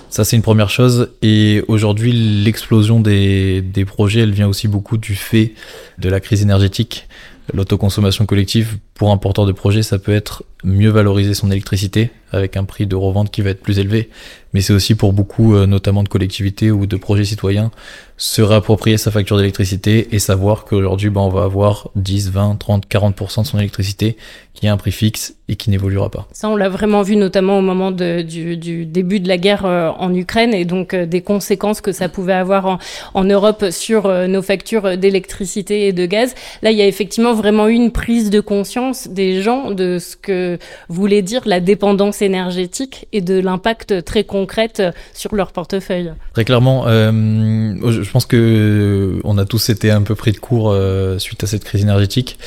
Ça, 0.09 0.25
c'est 0.25 0.37
une 0.37 0.43
première 0.43 0.71
chose. 0.71 1.11
Et 1.23 1.63
aujourd'hui, 1.69 2.13
l'explosion 2.13 3.01
des, 3.01 3.61
des 3.61 3.85
projets, 3.85 4.21
elle 4.21 4.33
vient 4.33 4.49
aussi 4.49 4.69
beaucoup 4.69 4.97
du 4.97 5.15
fait 5.15 5.53
de 5.99 6.09
la 6.09 6.21
crise 6.21 6.43
énergétique. 6.43 7.09
L'autoconsommation 7.53 8.27
collective, 8.27 8.79
pour 8.95 9.11
un 9.11 9.17
porteur 9.17 9.47
de 9.47 9.53
projet, 9.53 9.83
ça 9.83 9.99
peut 9.99 10.13
être 10.13 10.45
mieux 10.65 10.91
valoriser 10.91 11.35
son 11.35 11.51
électricité 11.51 12.11
avec 12.33 12.57
un 12.57 12.65
prix 12.65 12.87
de 12.87 12.97
revente 12.97 13.31
qui 13.31 13.43
va 13.43 13.51
être 13.51 13.63
plus 13.63 13.79
élevé. 13.79 14.11
Mais 14.53 14.61
c'est 14.61 14.73
aussi 14.73 14.95
pour 14.95 15.13
beaucoup, 15.13 15.55
euh, 15.55 15.67
notamment 15.67 16.03
de 16.03 16.09
collectivités 16.09 16.71
ou 16.71 16.87
de 16.87 16.97
projets 16.97 17.25
citoyens, 17.25 17.71
se 18.17 18.43
réapproprier 18.43 18.99
sa 18.99 19.11
facture 19.11 19.37
d'électricité 19.37 20.09
et 20.15 20.19
savoir 20.19 20.65
qu'aujourd'hui, 20.65 21.09
ben, 21.09 21.21
on 21.21 21.29
va 21.29 21.45
avoir 21.45 21.89
10, 21.97 22.31
20, 22.31 22.57
30, 22.57 22.87
40% 22.87 23.43
de 23.43 23.47
son 23.47 23.59
électricité 23.59 24.17
qui 24.53 24.67
a 24.67 24.73
un 24.73 24.77
prix 24.77 24.93
fixe 24.93 25.37
et 25.49 25.57
qui 25.57 25.71
n'évoluera 25.71 26.11
pas. 26.11 26.27
Ça, 26.33 26.49
on 26.49 26.57
l'a 26.57 26.69
vraiment 26.69 27.03
vu 27.03 27.17
notamment 27.17 27.59
au 27.59 27.63
moment 27.63 27.93
du, 27.93 28.87
début 28.87 29.21
de 29.21 29.29
la 29.29 29.39
guerre 29.39 29.65
euh, 29.65 29.91
en 29.97 30.13
Ukraine 30.15 30.53
et 30.53 30.65
donc 30.65 30.93
euh, 30.93 31.07
des 31.07 31.23
conséquences 31.23 31.81
que 31.81 31.93
ça 31.93 32.09
pouvait 32.09 32.35
avoir 32.35 32.79
en 33.15 33.25
Europe 33.25 33.67
sur 33.71 34.09
nos 34.29 34.43
factures 34.43 34.99
d'électricité 34.99 35.87
et 35.87 35.93
de 35.93 36.05
gaz. 36.07 36.35
Là, 36.63 36.73
il 36.73 36.77
y 36.77 36.83
a 36.83 36.87
effectivement 36.87 37.33
vraiment 37.33 37.69
eu 37.69 37.75
une 37.75 37.93
prise 37.93 38.31
de 38.31 38.41
conscience 38.41 39.09
des 39.09 39.43
gens 39.43 39.71
de 39.71 39.99
ce 39.99 40.17
que 40.17 40.59
voulait 40.89 41.23
dire 41.23 41.43
la 41.47 41.61
dépendance 41.61 42.20
énergétique 42.23 43.07
et 43.13 43.21
de 43.21 43.41
l'impact 43.41 44.05
très 44.05 44.25
concret 44.25 44.71
sur 45.15 45.35
leur 45.35 45.53
portefeuille. 45.53 46.13
Très 46.35 46.45
clairement, 46.45 46.85
euh, 46.87 47.13
je 47.23 48.11
pense 48.11 48.27
que 48.27 49.21
on 49.25 49.39
a 49.39 49.45
tous 49.45 49.69
été 49.71 49.91
un 49.91 50.03
peu 50.03 50.15
pris 50.15 50.33
de 50.33 50.39
court 50.39 50.71
euh, 50.71 51.19
suite 51.19 51.43
à 51.45 51.47
cette 51.47 51.65
crise 51.65 51.83
énergétique 51.83 52.39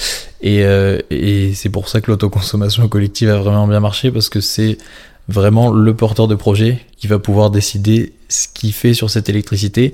et, 0.42 0.64
euh, 0.64 1.00
c'est 1.54 1.70
pour 1.70 1.88
ça 1.88 2.02
que 2.02 2.12
l'autoconsommation 2.12 2.88
collective 2.88 3.30
a 3.30 3.38
vraiment 3.38 3.68
bien 3.68 3.80
marché 3.80 4.12
parce 4.12 4.30
que 4.30 4.42
c'est 4.42 4.78
vraiment 5.30 5.72
le 5.72 5.96
porteur 5.96 6.28
de 6.28 6.36
projet 6.36 6.80
qui 6.98 7.08
va 7.08 7.20
pouvoir 7.20 7.50
décider 7.50 8.14
ce 8.28 8.48
qu'il 8.54 8.74
fait 8.74 8.94
sur 8.94 9.10
cette 9.10 9.30
électricité 9.30 9.94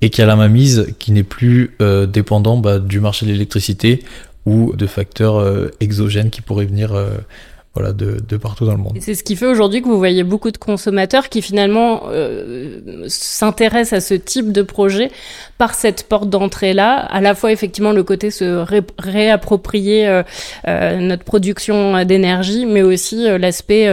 et 0.00 0.10
qui 0.10 0.22
a 0.22 0.26
la 0.26 0.36
mainmise, 0.36 0.94
qui 0.98 1.12
n'est 1.12 1.22
plus 1.22 1.76
euh, 1.80 2.06
dépendant 2.06 2.56
bah, 2.56 2.78
du 2.78 3.00
marché 3.00 3.26
de 3.26 3.32
l'électricité 3.32 4.04
ou 4.46 4.74
de 4.74 4.86
facteurs 4.86 5.36
euh, 5.36 5.70
exogènes 5.80 6.30
qui 6.30 6.40
pourraient 6.40 6.66
venir 6.66 6.94
euh, 6.94 7.10
voilà, 7.78 7.92
de, 7.92 8.18
de, 8.28 8.36
partout 8.36 8.64
dans 8.64 8.72
le 8.72 8.78
monde. 8.78 8.98
C'est 9.00 9.14
ce 9.14 9.22
qui 9.22 9.36
fait 9.36 9.46
aujourd'hui 9.46 9.82
que 9.82 9.86
vous 9.86 9.98
voyez 9.98 10.24
beaucoup 10.24 10.50
de 10.50 10.56
consommateurs 10.56 11.28
qui 11.28 11.42
finalement 11.42 12.02
euh, 12.08 13.04
s'intéressent 13.06 13.92
à 13.92 14.00
ce 14.00 14.14
type 14.14 14.50
de 14.50 14.62
projet 14.62 15.12
par 15.58 15.74
cette 15.74 16.08
porte 16.08 16.28
d'entrée-là, 16.28 16.96
à 16.96 17.20
la 17.20 17.36
fois 17.36 17.52
effectivement 17.52 17.92
le 17.92 18.02
côté 18.02 18.32
se 18.32 18.44
ré 18.44 18.82
réapproprier 18.98 20.08
euh, 20.08 20.24
euh, 20.66 20.98
notre 20.98 21.22
production 21.22 22.04
d'énergie, 22.04 22.66
mais 22.66 22.82
aussi 22.82 23.26
l'aspect 23.38 23.88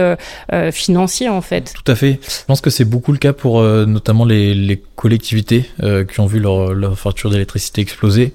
financier 0.72 1.28
en 1.28 1.40
fait. 1.40 1.72
Tout 1.72 1.90
à 1.90 1.94
fait. 1.94 2.18
Je 2.22 2.44
pense 2.46 2.60
que 2.60 2.70
c'est 2.70 2.84
beaucoup 2.84 3.12
le 3.12 3.18
cas 3.18 3.32
pour 3.32 3.62
notamment 3.62 4.24
les, 4.24 4.54
les 4.54 4.82
collectivités 4.96 5.64
qui 6.10 6.20
ont 6.20 6.26
vu 6.26 6.40
leur, 6.40 6.74
leur 6.74 6.98
facture 6.98 7.30
d'électricité 7.30 7.82
exploser 7.82 8.32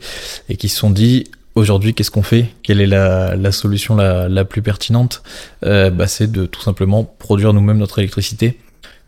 et 0.47 0.55
qui 0.55 0.69
se 0.69 0.77
sont 0.77 0.91
dit 0.91 1.25
aujourd'hui, 1.61 1.93
qu'est-ce 1.93 2.11
qu'on 2.11 2.23
fait? 2.23 2.47
Quelle 2.63 2.81
est 2.81 2.87
la, 2.87 3.51
solution 3.51 3.95
la, 3.95 4.45
plus 4.45 4.61
pertinente? 4.61 5.23
Euh, 5.65 5.89
bah, 5.89 6.07
C'est 6.07 6.31
de 6.31 6.45
tout 6.45 6.61
simplement 6.61 7.03
produire 7.03 7.53
nous-mêmes 7.53 7.77
notre 7.77 7.99
électricité. 7.99 8.57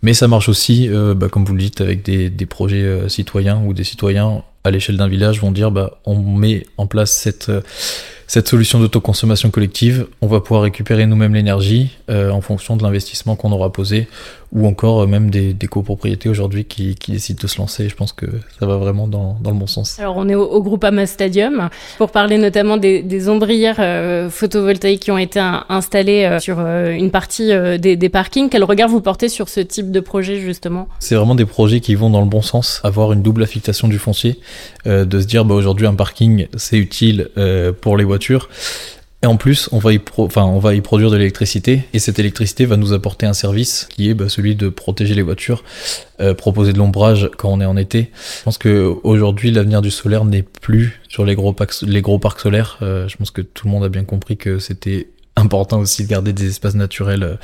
Mais 0.02 0.14
ça 0.14 0.28
marche 0.28 0.50
aussi, 0.50 0.88
euh, 0.90 1.14
bah, 1.14 1.30
comme 1.30 1.46
vous 1.46 1.54
le 1.54 1.62
dites, 1.62 1.82
avec 1.82 2.04
des, 2.04 2.46
projets 2.46 2.82
euh, 2.82 3.10
citoyens 3.10 3.62
où 3.66 3.74
des 3.74 3.84
citoyens 3.84 4.44
à 4.64 4.72
l'échelle 4.72 4.98
d'un 4.98 5.08
village 5.08 5.42
vont 5.42 5.52
dire 5.52 5.72
bah, 5.72 6.00
on 6.06 6.22
met 6.22 6.66
en 6.78 6.88
place 6.88 7.12
cette, 7.12 7.52
cette 8.34 8.48
solution 8.48 8.80
d'autoconsommation 8.80 9.52
collective, 9.52 10.08
on 10.22 10.26
va 10.26 10.40
pouvoir 10.40 10.64
récupérer 10.64 11.06
nous-mêmes 11.06 11.36
l'énergie 11.36 11.92
euh, 12.10 12.32
en 12.32 12.42
fonction 12.42 12.76
de 12.76 12.82
l'investissement 12.82 13.36
qu'on 13.36 13.52
aura 13.52 13.72
posé, 13.72 14.08
ou 14.52 14.66
encore 14.66 15.04
euh, 15.04 15.06
même 15.06 15.30
des, 15.30 15.54
des 15.54 15.68
copropriétés 15.68 16.30
aujourd'hui 16.30 16.66
qui, 16.66 16.96
qui, 16.96 17.12
décident 17.12 17.38
de 17.40 17.46
se 17.46 17.60
lancer. 17.60 17.88
Je 17.88 17.96
pense 17.96 18.12
que 18.12 18.26
ça 18.60 18.66
va 18.66 18.78
vraiment 18.78 19.08
dans, 19.08 19.38
dans 19.40 19.52
le 19.52 19.58
bon 19.58 19.68
sens. 19.68 20.00
Alors 20.00 20.18
on 20.18 20.28
est 20.30 20.34
au, 20.34 20.46
au 20.50 20.64
Groupama 20.64 21.06
Stadium 21.06 21.70
pour 22.00 22.10
parler 22.10 22.40
notamment 22.40 22.78
des, 22.78 23.04
des 23.04 23.30
ombrières 23.30 23.76
euh, 23.78 24.32
photovoltaïques 24.32 25.04
qui 25.04 25.12
ont 25.12 25.20
été 25.20 25.40
un, 25.40 25.66
installées 25.70 26.40
sur 26.40 26.60
une 26.60 27.12
partie 27.12 27.52
des, 27.78 27.96
des, 27.96 28.10
parkings. 28.10 28.50
Quel 28.50 28.64
regard 28.64 28.90
vous 28.90 29.02
portez 29.02 29.30
sur 29.30 29.48
ce 29.48 29.60
type 29.60 29.92
de 29.92 30.00
projet 30.00 30.40
justement? 30.40 30.88
C'est 30.98 31.14
vraiment 31.14 31.36
des 31.36 31.46
projets 31.46 31.82
qui 31.82 31.94
vont 31.94 32.10
dans 32.10 32.22
le 32.22 32.28
bon 32.28 32.42
sens, 32.42 32.82
avoir 32.84 33.14
une 33.14 33.22
double 33.22 33.44
affectation 33.44 33.88
du 33.88 34.00
foncier, 34.00 34.40
de 34.88 35.20
se 35.20 35.28
dire 35.28 35.46
bah, 35.46 35.54
aujourd'hui 35.54 35.86
un 35.86 35.94
parking 35.94 36.48
c'est 36.58 36.78
utile 36.78 37.30
pour 37.82 37.96
les 37.96 38.04
voitures. 38.04 38.23
Et 39.24 39.26
en 39.26 39.38
plus, 39.38 39.70
on 39.72 39.78
va 39.78 39.94
y, 39.94 40.82
produire 40.82 41.10
de 41.10 41.16
l'électricité, 41.16 41.84
et 41.94 42.00
cette 42.00 42.20
électricité 42.20 42.66
va 42.66 42.76
nous 42.76 42.92
apporter 42.92 43.26
un 43.26 43.32
service 43.32 43.88
qui 43.90 44.10
est 44.10 44.14
bah, 44.14 44.28
celui 44.28 44.54
de 44.56 44.68
protéger 44.68 45.16
les 45.16 45.22
voitures, 45.22 45.64
euh, 46.20 46.34
proposer 46.34 46.74
de 46.74 46.78
l'ombrage 46.78 47.32
quand 47.38 47.48
on 47.48 47.62
est 47.62 47.66
en 47.66 47.78
été. 47.78 48.12
Je 48.40 48.44
pense 48.44 48.58
que 48.58 48.94
aujourd'hui, 49.04 49.52
l'avenir 49.52 49.82
du 49.82 49.92
solaire 49.92 50.26
n'est 50.26 50.44
plus 50.44 51.02
sur 51.08 51.24
les 51.24 51.36
gros, 51.36 51.54
parcs, 51.54 51.72
solaires. 52.42 52.78
Euh, 52.82 53.08
je 53.08 53.16
pense 53.16 53.32
que 53.32 53.42
tout 53.42 53.68
le 53.68 53.72
monde 53.72 53.86
a 53.86 53.90
bien 53.90 54.04
compris 54.04 54.36
que 54.36 54.60
c'était 54.60 55.08
important 55.38 55.80
aussi 55.80 56.04
de 56.04 56.10
garder 56.10 56.34
des 56.34 56.50
espaces 56.50 56.76
naturels 56.76 57.24
euh, 57.24 57.36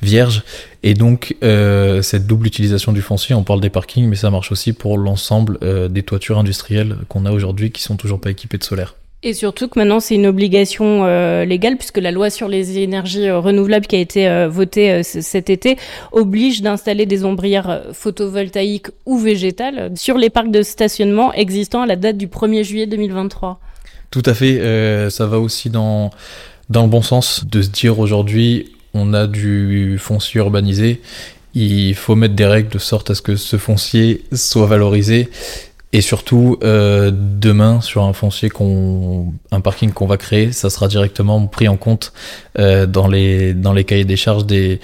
vierges. 0.00 0.42
Et 0.82 0.94
donc, 0.94 1.36
cette 1.42 2.26
double 2.26 2.46
utilisation 2.46 2.92
du 2.92 3.02
foncier, 3.02 3.34
on 3.34 3.44
parle 3.44 3.60
des 3.60 3.70
parkings, 3.70 4.08
mais 4.08 4.16
ça 4.16 4.30
marche 4.30 4.52
aussi 4.52 4.72
pour 4.72 4.96
l'ensemble 4.96 5.58
des 5.90 6.02
toitures 6.04 6.38
industrielles 6.38 6.96
qu'on 7.08 7.26
a 7.26 7.32
aujourd'hui 7.32 7.72
qui 7.72 7.82
sont 7.82 7.96
toujours 7.96 8.20
pas 8.20 8.30
équipées 8.30 8.56
de 8.56 8.64
solaire. 8.64 8.94
Et 9.22 9.32
surtout 9.32 9.68
que 9.68 9.78
maintenant 9.78 9.98
c'est 9.98 10.14
une 10.14 10.26
obligation 10.26 11.04
euh, 11.04 11.44
légale 11.44 11.76
puisque 11.76 11.98
la 11.98 12.10
loi 12.10 12.28
sur 12.28 12.48
les 12.48 12.78
énergies 12.78 13.28
euh, 13.28 13.38
renouvelables 13.38 13.86
qui 13.86 13.96
a 13.96 13.98
été 13.98 14.28
euh, 14.28 14.46
votée 14.48 15.02
cet 15.02 15.48
été 15.48 15.78
oblige 16.12 16.60
d'installer 16.60 17.06
des 17.06 17.24
ombrières 17.24 17.82
photovoltaïques 17.92 18.88
ou 19.06 19.18
végétales 19.18 19.92
sur 19.96 20.18
les 20.18 20.28
parcs 20.28 20.50
de 20.50 20.62
stationnement 20.62 21.32
existants 21.32 21.82
à 21.82 21.86
la 21.86 21.96
date 21.96 22.18
du 22.18 22.26
1er 22.26 22.62
juillet 22.62 22.86
2023. 22.86 23.58
Tout 24.10 24.22
à 24.24 24.34
fait, 24.34 25.10
ça 25.10 25.26
va 25.26 25.40
aussi 25.40 25.68
dans, 25.70 26.10
dans 26.70 26.82
le 26.82 26.88
bon 26.88 27.02
sens 27.02 27.44
de 27.46 27.62
se 27.62 27.68
dire 27.68 27.98
aujourd'hui 27.98 28.72
on 28.94 29.12
a 29.12 29.26
du 29.26 29.98
foncier 29.98 30.38
urbanisé, 30.38 31.00
il 31.54 31.94
faut 31.94 32.14
mettre 32.14 32.34
des 32.34 32.46
règles 32.46 32.68
de 32.68 32.78
sorte 32.78 33.10
à 33.10 33.14
ce 33.14 33.22
que 33.22 33.36
ce 33.36 33.56
foncier 33.56 34.22
soit 34.32 34.66
valorisé 34.66 35.28
et 35.96 36.02
surtout, 36.02 36.58
euh, 36.62 37.10
demain, 37.10 37.80
sur 37.80 38.02
un 38.02 38.12
foncier 38.12 38.50
qu'on, 38.50 39.32
un 39.50 39.62
parking 39.62 39.92
qu'on 39.92 40.06
va 40.06 40.18
créer, 40.18 40.52
ça 40.52 40.68
sera 40.68 40.88
directement 40.88 41.46
pris 41.46 41.68
en 41.68 41.78
compte 41.78 42.12
euh, 42.58 42.84
dans 42.84 43.08
les 43.08 43.54
dans 43.54 43.72
les 43.72 43.84
cahiers 43.84 44.04
des 44.04 44.18
charges 44.18 44.44
des 44.44 44.78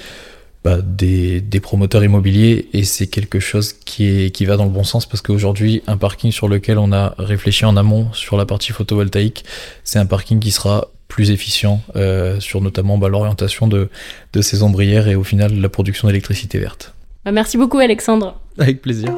bah, 0.64 0.79
des, 0.83 1.42
des 1.42 1.61
promoteurs 1.61 2.03
immobiliers 2.03 2.70
et 2.72 2.85
c'est 2.85 3.09
quelque 3.09 3.40
chose 3.40 3.75
qui 3.75 4.07
est 4.07 4.31
qui 4.31 4.46
va 4.46 4.57
dans 4.57 4.64
le 4.64 4.70
bon 4.70 4.85
sens 4.85 5.05
parce 5.05 5.20
qu'aujourd'hui, 5.20 5.83
un 5.87 5.98
parking 5.98 6.33
sur 6.33 6.48
lequel 6.48 6.79
on 6.79 6.92
a 6.92 7.14
réfléchi 7.18 7.66
en 7.66 7.77
amont 7.77 8.11
sur 8.14 8.38
la 8.38 8.46
partie 8.46 8.72
photovoltaïque, 8.72 9.44
c'est 9.85 9.98
un 9.98 10.07
parking 10.07 10.40
qui 10.40 10.51
sera 10.51 10.88
plus 11.09 11.31
efficient 11.31 11.83
euh, 11.94 12.40
sur 12.40 12.62
notamment 12.62 12.96
bah, 12.96 13.11
l'orientation 13.11 13.68
de 13.68 13.90
de 14.33 14.40
ces 14.40 14.62
ombrières 14.62 15.09
et 15.09 15.14
au 15.14 15.25
final 15.25 15.61
la 15.61 15.68
production 15.68 16.09
d'électricité 16.09 16.59
verte. 16.59 16.94
Merci 17.31 17.59
beaucoup, 17.59 17.81
Alexandre. 17.81 18.40
Avec 18.59 18.81
plaisir. 18.81 19.12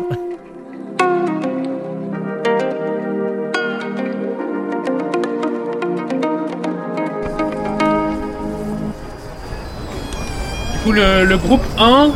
Coup, 10.85 10.93
le, 10.93 11.25
le, 11.25 11.39
groupe 11.39 11.65
1, 11.79 12.11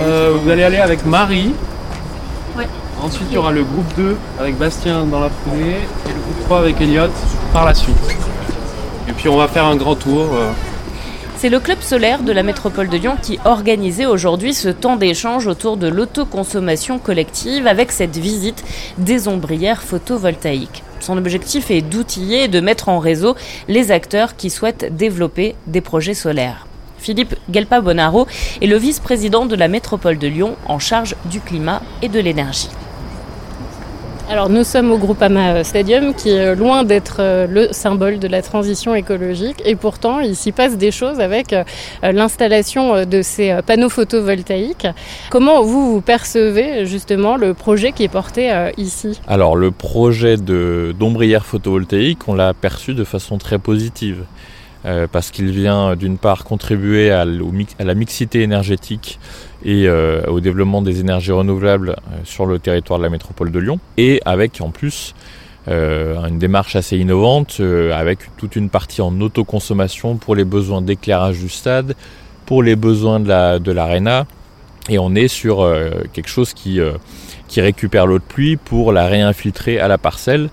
euh, 0.00 0.36
vous 0.40 0.48
allez 0.48 0.62
aller 0.62 0.78
avec 0.78 1.04
Marie. 1.04 1.52
Ouais. 2.56 2.68
Ensuite, 3.02 3.26
il 3.30 3.34
y 3.34 3.38
aura 3.38 3.50
le 3.50 3.64
groupe 3.64 3.92
2 3.96 4.16
avec 4.38 4.56
Bastien 4.56 5.04
dans 5.04 5.18
la 5.18 5.30
foulée 5.30 5.78
et 6.06 6.08
le 6.08 6.20
groupe 6.20 6.44
3 6.44 6.58
avec 6.60 6.80
Elliot 6.80 7.10
par 7.52 7.64
la 7.64 7.74
suite. 7.74 7.96
Et 9.08 9.12
puis, 9.12 9.28
on 9.28 9.36
va 9.36 9.48
faire 9.48 9.64
un 9.64 9.74
grand 9.74 9.96
tour. 9.96 10.28
Euh. 10.32 10.52
C'est 11.36 11.48
le 11.48 11.58
club 11.58 11.80
solaire 11.80 12.22
de 12.22 12.30
la 12.30 12.44
métropole 12.44 12.88
de 12.88 12.96
Lyon 12.96 13.16
qui 13.20 13.40
organisait 13.44 14.06
aujourd'hui 14.06 14.54
ce 14.54 14.68
temps 14.68 14.94
d'échange 14.94 15.48
autour 15.48 15.76
de 15.76 15.88
l'autoconsommation 15.88 17.00
collective 17.00 17.66
avec 17.66 17.90
cette 17.90 18.16
visite 18.16 18.64
des 18.96 19.26
ombrières 19.26 19.82
photovoltaïques. 19.82 20.84
Son 21.00 21.18
objectif 21.18 21.72
est 21.72 21.82
d'outiller 21.82 22.44
et 22.44 22.48
de 22.48 22.60
mettre 22.60 22.88
en 22.88 23.00
réseau 23.00 23.34
les 23.66 23.90
acteurs 23.90 24.36
qui 24.36 24.50
souhaitent 24.50 24.96
développer 24.96 25.56
des 25.66 25.80
projets 25.80 26.14
solaires. 26.14 26.66
Philippe 27.04 27.34
Gelpa 27.52 27.82
Bonaro 27.82 28.26
est 28.62 28.66
le 28.66 28.78
vice-président 28.78 29.44
de 29.44 29.54
la 29.56 29.68
métropole 29.68 30.16
de 30.16 30.26
Lyon 30.26 30.56
en 30.66 30.78
charge 30.78 31.16
du 31.26 31.38
climat 31.40 31.82
et 32.00 32.08
de 32.08 32.18
l'énergie. 32.18 32.70
Alors 34.30 34.48
nous 34.48 34.64
sommes 34.64 34.90
au 34.90 34.96
Groupama 34.96 35.64
Stadium 35.64 36.14
qui 36.14 36.30
est 36.30 36.56
loin 36.56 36.82
d'être 36.82 37.20
le 37.46 37.68
symbole 37.72 38.18
de 38.18 38.26
la 38.26 38.40
transition 38.40 38.94
écologique 38.94 39.60
et 39.66 39.76
pourtant 39.76 40.20
il 40.20 40.34
s'y 40.34 40.50
passe 40.50 40.78
des 40.78 40.90
choses 40.90 41.20
avec 41.20 41.54
l'installation 42.02 43.04
de 43.04 43.20
ces 43.20 43.58
panneaux 43.66 43.90
photovoltaïques. 43.90 44.86
Comment 45.28 45.62
vous, 45.62 45.92
vous 45.92 46.00
percevez 46.00 46.86
justement 46.86 47.36
le 47.36 47.52
projet 47.52 47.92
qui 47.92 48.02
est 48.02 48.08
porté 48.08 48.50
ici? 48.78 49.20
Alors 49.28 49.56
le 49.56 49.70
projet 49.70 50.38
d'ombrière 50.38 51.44
photovoltaïque 51.44 52.26
on 52.26 52.34
l'a 52.34 52.54
perçu 52.54 52.94
de 52.94 53.04
façon 53.04 53.36
très 53.36 53.58
positive. 53.58 54.24
Euh, 54.86 55.06
parce 55.10 55.30
qu'il 55.30 55.50
vient 55.50 55.96
d'une 55.96 56.18
part 56.18 56.44
contribuer 56.44 57.10
à, 57.10 57.24
la 57.24 57.94
mixité 57.94 58.42
énergétique 58.42 59.18
et 59.64 59.88
euh, 59.88 60.22
au 60.26 60.40
développement 60.40 60.82
des 60.82 61.00
énergies 61.00 61.32
renouvelables 61.32 61.96
sur 62.24 62.44
le 62.44 62.58
territoire 62.58 62.98
de 62.98 63.04
la 63.04 63.10
métropole 63.10 63.50
de 63.50 63.58
Lyon, 63.58 63.80
et 63.96 64.20
avec 64.24 64.60
en 64.60 64.70
plus 64.70 65.14
une 65.66 66.38
démarche 66.38 66.76
assez 66.76 66.98
innovante, 66.98 67.58
avec 67.94 68.18
toute 68.36 68.54
une 68.54 68.68
partie 68.68 69.00
en 69.00 69.18
autoconsommation 69.22 70.16
pour 70.16 70.34
les 70.34 70.44
besoins 70.44 70.82
d'éclairage 70.82 71.38
du 71.38 71.48
stade, 71.48 71.96
pour 72.44 72.62
les 72.62 72.76
besoins 72.76 73.18
de 73.18 73.72
l'ARENA, 73.72 74.26
et 74.90 74.98
on 74.98 75.14
est 75.14 75.28
sur 75.28 75.66
quelque 76.12 76.28
chose 76.28 76.52
qui, 76.52 76.80
récupère 77.56 78.06
l'eau 78.06 78.18
de 78.18 78.24
pluie 78.24 78.56
pour 78.56 78.92
la 78.92 79.06
réinfiltrer 79.06 79.80
à 79.80 79.88
la 79.88 79.96
parcelle. 79.96 80.50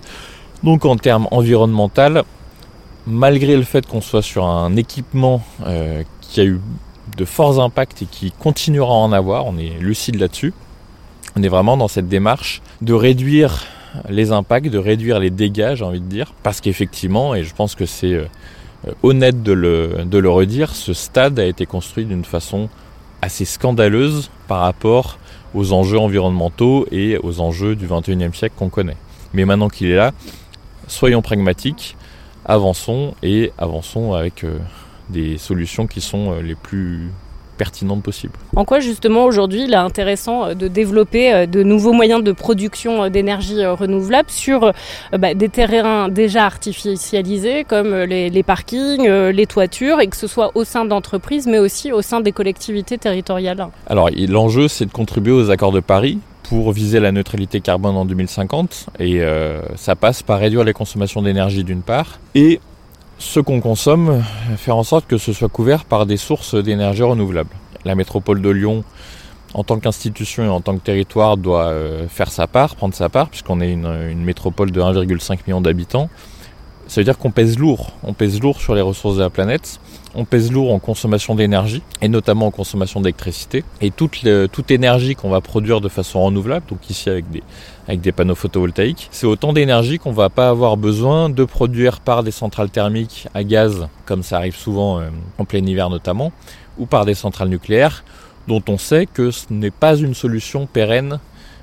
Donc 0.62 0.86
en 0.86 0.96
termes 0.96 1.28
environnemental, 1.30 2.22
malgré 3.06 3.56
le 3.56 3.62
fait 3.62 3.86
qu'on 3.86 4.00
soit 4.00 4.22
sur 4.22 4.44
un 4.46 4.76
équipement 4.76 5.42
euh, 5.66 6.02
qui 6.20 6.40
a 6.40 6.44
eu 6.44 6.60
de 7.16 7.24
forts 7.24 7.60
impacts 7.60 8.02
et 8.02 8.06
qui 8.06 8.30
continuera 8.30 8.94
à 8.94 8.98
en 8.98 9.12
avoir, 9.12 9.46
on 9.46 9.58
est 9.58 9.78
lucide 9.80 10.18
là-dessus, 10.18 10.54
on 11.36 11.42
est 11.42 11.48
vraiment 11.48 11.76
dans 11.76 11.88
cette 11.88 12.08
démarche 12.08 12.62
de 12.80 12.94
réduire 12.94 13.66
les 14.08 14.32
impacts, 14.32 14.68
de 14.68 14.78
réduire 14.78 15.18
les 15.18 15.30
dégâts, 15.30 15.74
j'ai 15.74 15.84
envie 15.84 16.00
de 16.00 16.06
dire, 16.06 16.32
parce 16.42 16.60
qu'effectivement, 16.60 17.34
et 17.34 17.44
je 17.44 17.54
pense 17.54 17.74
que 17.74 17.84
c'est 17.84 18.14
euh, 18.14 18.26
honnête 19.02 19.42
de 19.42 19.52
le, 19.52 20.04
de 20.04 20.18
le 20.18 20.30
redire, 20.30 20.74
ce 20.74 20.92
stade 20.94 21.38
a 21.38 21.44
été 21.44 21.66
construit 21.66 22.04
d'une 22.04 22.24
façon 22.24 22.68
assez 23.20 23.44
scandaleuse 23.44 24.30
par 24.48 24.60
rapport 24.60 25.18
aux 25.54 25.72
enjeux 25.72 25.98
environnementaux 25.98 26.86
et 26.90 27.18
aux 27.22 27.40
enjeux 27.40 27.76
du 27.76 27.86
21e 27.86 28.34
siècle 28.34 28.54
qu'on 28.58 28.70
connaît. 28.70 28.96
Mais 29.34 29.44
maintenant 29.44 29.68
qu'il 29.68 29.88
est 29.90 29.96
là, 29.96 30.12
soyons 30.88 31.22
pragmatiques, 31.22 31.96
avançons 32.44 33.14
et 33.22 33.52
avançons 33.58 34.14
avec 34.14 34.44
euh, 34.44 34.58
des 35.10 35.38
solutions 35.38 35.86
qui 35.86 36.00
sont 36.00 36.32
euh, 36.32 36.42
les 36.42 36.54
plus 36.54 37.10
pertinentes 37.58 38.02
possibles. 38.02 38.32
En 38.56 38.64
quoi 38.64 38.80
justement 38.80 39.24
aujourd'hui 39.24 39.64
il 39.64 39.72
est 39.72 39.76
intéressant 39.76 40.46
euh, 40.46 40.54
de 40.54 40.68
développer 40.68 41.46
de 41.46 41.62
nouveaux 41.62 41.92
moyens 41.92 42.24
de 42.24 42.32
production 42.32 43.08
d'énergie 43.08 43.64
renouvelable 43.64 44.30
sur 44.30 44.72
bah, 45.16 45.34
des 45.34 45.48
terrains 45.48 46.08
déjà 46.08 46.44
artificialisés 46.44 47.64
comme 47.64 47.94
les, 47.94 48.42
parkings, 48.42 49.06
les 49.06 49.46
toitures 49.46 50.00
et 50.00 50.06
que 50.08 50.16
ce 50.16 50.26
soit 50.26 50.52
au 50.56 50.64
sein 50.64 50.84
d'entreprises 50.84 51.46
mais 51.46 51.58
aussi 51.58 51.92
au 51.92 52.02
sein 52.02 52.20
des 52.20 52.32
collectivités 52.32 52.98
territoriales? 52.98 53.68
Alors 53.86 54.08
l'enjeu 54.28 54.66
c'est 54.66 54.86
de 54.86 54.92
contribuer 54.92 55.32
aux 55.32 55.50
accords 55.50 55.72
de 55.72 55.80
Paris 55.80 56.18
pour 56.52 56.70
viser 56.72 57.00
la 57.00 57.12
neutralité 57.12 57.62
carbone 57.62 57.96
en 57.96 58.04
2050 58.04 58.88
et 58.98 59.22
euh, 59.22 59.62
ça 59.74 59.96
passe 59.96 60.22
par 60.22 60.38
réduire 60.38 60.64
les 60.64 60.74
consommations 60.74 61.22
d'énergie 61.22 61.64
d'une 61.64 61.80
part 61.80 62.20
et 62.34 62.60
ce 63.16 63.40
qu'on 63.40 63.62
consomme, 63.62 64.22
faire 64.58 64.76
en 64.76 64.82
sorte 64.82 65.06
que 65.06 65.16
ce 65.16 65.32
soit 65.32 65.48
couvert 65.48 65.86
par 65.86 66.04
des 66.04 66.18
sources 66.18 66.54
d'énergie 66.54 67.04
renouvelables. 67.04 67.56
La 67.86 67.94
métropole 67.94 68.42
de 68.42 68.50
Lyon, 68.50 68.84
en 69.54 69.64
tant 69.64 69.78
qu'institution 69.78 70.44
et 70.44 70.48
en 70.48 70.60
tant 70.60 70.76
que 70.76 70.82
territoire, 70.82 71.38
doit 71.38 71.68
euh, 71.68 72.06
faire 72.06 72.30
sa 72.30 72.46
part, 72.46 72.76
prendre 72.76 72.92
sa 72.92 73.08
part, 73.08 73.30
puisqu'on 73.30 73.62
est 73.62 73.72
une, 73.72 73.86
une 73.86 74.22
métropole 74.22 74.72
de 74.72 74.80
1,5 74.82 75.38
million 75.46 75.62
d'habitants. 75.62 76.10
Ça 76.86 77.00
veut 77.00 77.04
dire 77.06 77.16
qu'on 77.16 77.30
pèse 77.30 77.58
lourd. 77.58 77.92
On 78.02 78.12
pèse 78.12 78.42
lourd 78.42 78.60
sur 78.60 78.74
les 78.74 78.82
ressources 78.82 79.16
de 79.16 79.22
la 79.22 79.30
planète. 79.30 79.80
On 80.14 80.24
pèse 80.24 80.52
lourd 80.52 80.72
en 80.72 80.78
consommation 80.78 81.34
d'énergie, 81.34 81.82
et 82.02 82.08
notamment 82.08 82.46
en 82.46 82.50
consommation 82.50 83.00
d'électricité. 83.00 83.64
Et 83.80 83.90
toute, 83.90 84.24
énergie 84.70 85.14
qu'on 85.14 85.30
va 85.30 85.40
produire 85.40 85.80
de 85.80 85.88
façon 85.88 86.22
renouvelable, 86.22 86.66
donc 86.68 86.90
ici 86.90 87.08
avec 87.08 87.30
des, 87.30 88.12
panneaux 88.12 88.34
photovoltaïques, 88.34 89.08
c'est 89.10 89.26
autant 89.26 89.52
d'énergie 89.52 89.98
qu'on 89.98 90.12
va 90.12 90.28
pas 90.28 90.48
avoir 90.48 90.76
besoin 90.76 91.30
de 91.30 91.44
produire 91.44 92.00
par 92.00 92.22
des 92.22 92.30
centrales 92.30 92.70
thermiques 92.70 93.26
à 93.32 93.42
gaz, 93.42 93.88
comme 94.04 94.22
ça 94.22 94.36
arrive 94.36 94.56
souvent 94.56 95.00
euh, 95.00 95.08
en 95.38 95.44
plein 95.44 95.64
hiver 95.64 95.88
notamment, 95.88 96.32
ou 96.78 96.86
par 96.86 97.06
des 97.06 97.14
centrales 97.14 97.48
nucléaires, 97.48 98.04
dont 98.48 98.62
on 98.68 98.76
sait 98.78 99.06
que 99.06 99.30
ce 99.30 99.46
n'est 99.50 99.70
pas 99.70 99.96
une 99.96 100.14
solution 100.14 100.66
pérenne 100.66 101.20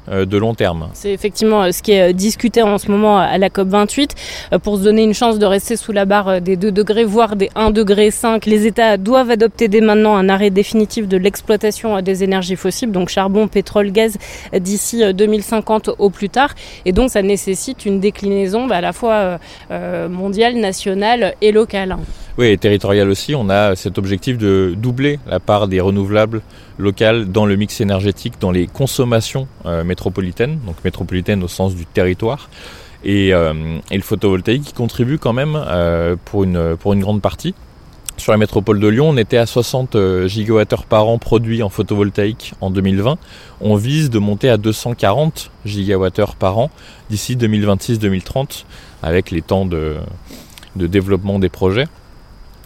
de 0.09 0.37
long 0.37 0.53
terme. 0.53 0.89
C'est 0.93 1.11
effectivement 1.11 1.63
euh, 1.63 1.71
ce 1.71 1.81
qui 1.81 1.91
est 1.91 2.09
euh, 2.09 2.13
discuté 2.13 2.61
en 2.61 2.77
ce 2.77 2.89
moment 2.89 3.17
à 3.17 3.37
la 3.37 3.49
COP28. 3.49 4.09
Pour 4.63 4.77
se 4.77 4.83
donner 4.83 5.03
une 5.03 5.13
chance 5.13 5.39
de 5.39 5.45
rester 5.45 5.75
sous 5.75 5.91
la 5.91 6.05
barre 6.05 6.41
des 6.41 6.55
2 6.55 6.71
degrés, 6.71 7.03
voire 7.03 7.35
des 7.35 7.49
1 7.55 7.71
degré 7.71 8.11
5, 8.11 8.45
les 8.45 8.65
États 8.65 8.97
doivent 8.97 9.29
adopter 9.29 9.67
dès 9.67 9.81
maintenant 9.81 10.15
un 10.15 10.29
arrêt 10.29 10.49
définitif 10.49 11.07
de 11.07 11.17
l'exploitation 11.17 12.01
des 12.01 12.23
énergies 12.23 12.55
fossiles, 12.55 12.91
donc 12.91 13.09
charbon, 13.09 13.47
pétrole, 13.47 13.91
gaz, 13.91 14.17
d'ici 14.53 15.03
2050 15.13 15.91
au 15.97 16.09
plus 16.09 16.29
tard. 16.29 16.53
Et 16.85 16.91
donc 16.91 17.09
ça 17.09 17.21
nécessite 17.21 17.85
une 17.85 17.99
déclinaison 17.99 18.67
bah, 18.67 18.77
à 18.77 18.81
la 18.81 18.93
fois 18.93 19.39
mondiale, 20.09 20.55
nationale 20.55 21.35
et 21.41 21.51
locale. 21.51 21.97
Oui, 22.39 22.47
et 22.47 22.57
territoriale 22.57 23.09
aussi. 23.09 23.35
On 23.35 23.49
a 23.49 23.75
cet 23.75 23.97
objectif 23.97 24.37
de 24.37 24.73
doubler 24.77 25.19
la 25.27 25.41
part 25.41 25.67
des 25.67 25.81
renouvelables 25.81 26.41
locales 26.77 27.29
dans 27.29 27.45
le 27.45 27.57
mix 27.57 27.81
énergétique, 27.81 28.35
dans 28.39 28.51
les 28.51 28.65
consommations 28.65 29.45
métropolitaine, 29.83 30.57
donc 30.65 30.77
métropolitaine 30.85 31.43
au 31.43 31.49
sens 31.49 31.75
du 31.75 31.85
territoire, 31.85 32.49
et, 33.03 33.33
euh, 33.33 33.53
le 33.91 33.99
photovoltaïque 33.99 34.63
qui 34.63 34.73
contribue 34.73 35.17
quand 35.17 35.33
même 35.33 35.61
euh, 35.67 36.15
pour, 36.23 36.45
une, 36.45 36.77
pour 36.77 36.93
une 36.93 37.01
grande 37.01 37.21
partie. 37.21 37.53
Sur 38.15 38.31
la 38.31 38.37
métropole 38.37 38.79
de 38.79 38.87
Lyon, 38.87 39.09
on 39.09 39.17
était 39.17 39.35
à 39.35 39.45
60 39.45 39.95
euh, 39.97 40.29
gigawattheures 40.29 40.85
par 40.85 41.09
an 41.09 41.17
produits 41.17 41.61
en 41.61 41.67
photovoltaïque 41.67 42.53
en 42.61 42.69
2020. 42.69 43.17
On 43.59 43.75
vise 43.75 44.09
de 44.09 44.17
monter 44.17 44.49
à 44.49 44.55
240 44.55 45.51
gigawattheures 45.65 46.37
par 46.37 46.57
an 46.57 46.71
d'ici 47.09 47.35
2026-2030 47.35 48.63
avec 49.03 49.29
les 49.29 49.41
temps 49.41 49.65
de, 49.65 49.97
de 50.77 50.87
développement 50.87 51.37
des 51.37 51.49
projets. 51.49 51.87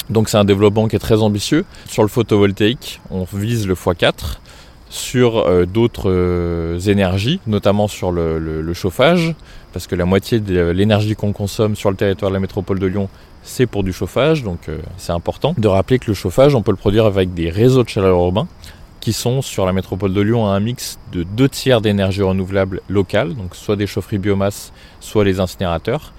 Donc 0.10 0.30
c'est 0.30 0.38
un 0.38 0.46
développement 0.46 0.88
qui 0.88 0.96
est 0.96 1.00
très 1.00 1.22
ambitieux. 1.22 1.66
Sur 1.88 2.04
le 2.04 2.10
photovoltaïque, 2.10 3.02
on 3.10 3.26
vise 3.34 3.68
le 3.68 3.76
x4 3.76 4.40
sur 4.94 5.38
euh, 5.40 5.66
d'autres 5.66 6.12
euh, 6.12 6.78
énergies, 6.80 7.40
notamment 7.48 7.88
sur 7.88 8.12
le, 8.12 8.74
chauffage, 8.74 9.34
parce 9.72 9.88
que 9.88 9.96
la 9.96 10.06
moitié 10.06 10.40
de 10.40 10.70
l'énergie 10.70 11.16
qu'on 11.16 11.34
consomme 11.34 11.76
sur 11.76 11.90
le 11.90 11.96
territoire 11.96 12.30
de 12.30 12.36
la 12.36 12.40
métropole 12.40 12.78
de 12.78 12.86
Lyon, 12.86 13.10
c'est 13.42 13.66
pour 13.66 13.84
du 13.84 13.92
chauffage, 13.92 14.44
donc 14.44 14.70
euh, 14.70 14.78
c'est 14.98 15.12
important 15.12 15.56
de 15.58 15.68
rappeler 15.68 15.98
que 15.98 16.08
le 16.08 16.14
chauffage, 16.14 16.54
on 16.54 16.62
peut 16.62 16.72
le 16.72 16.78
produire 16.78 17.06
avec 17.06 17.34
des 17.34 17.50
réseaux 17.50 17.84
de 17.84 17.90
chaleur 17.90 18.18
urbains 18.18 18.48
qui 19.00 19.14
sont 19.14 19.42
sur 19.42 19.66
la 19.66 19.74
métropole 19.74 20.14
de 20.14 20.22
Lyon 20.22 20.48
un 20.48 20.60
mix 20.62 20.98
de 21.12 21.24
deux 21.24 21.50
tiers 21.50 21.82
d'énergie 21.82 22.22
renouvelable 22.22 22.80
locale, 22.88 23.34
donc 23.34 23.56
soit 23.56 23.76
des 23.76 23.88
chaufferies 23.88 24.20
biomasse, 24.20 24.72
soit 25.02 25.26
les 25.26 25.40
incinérateurs, 25.40 26.14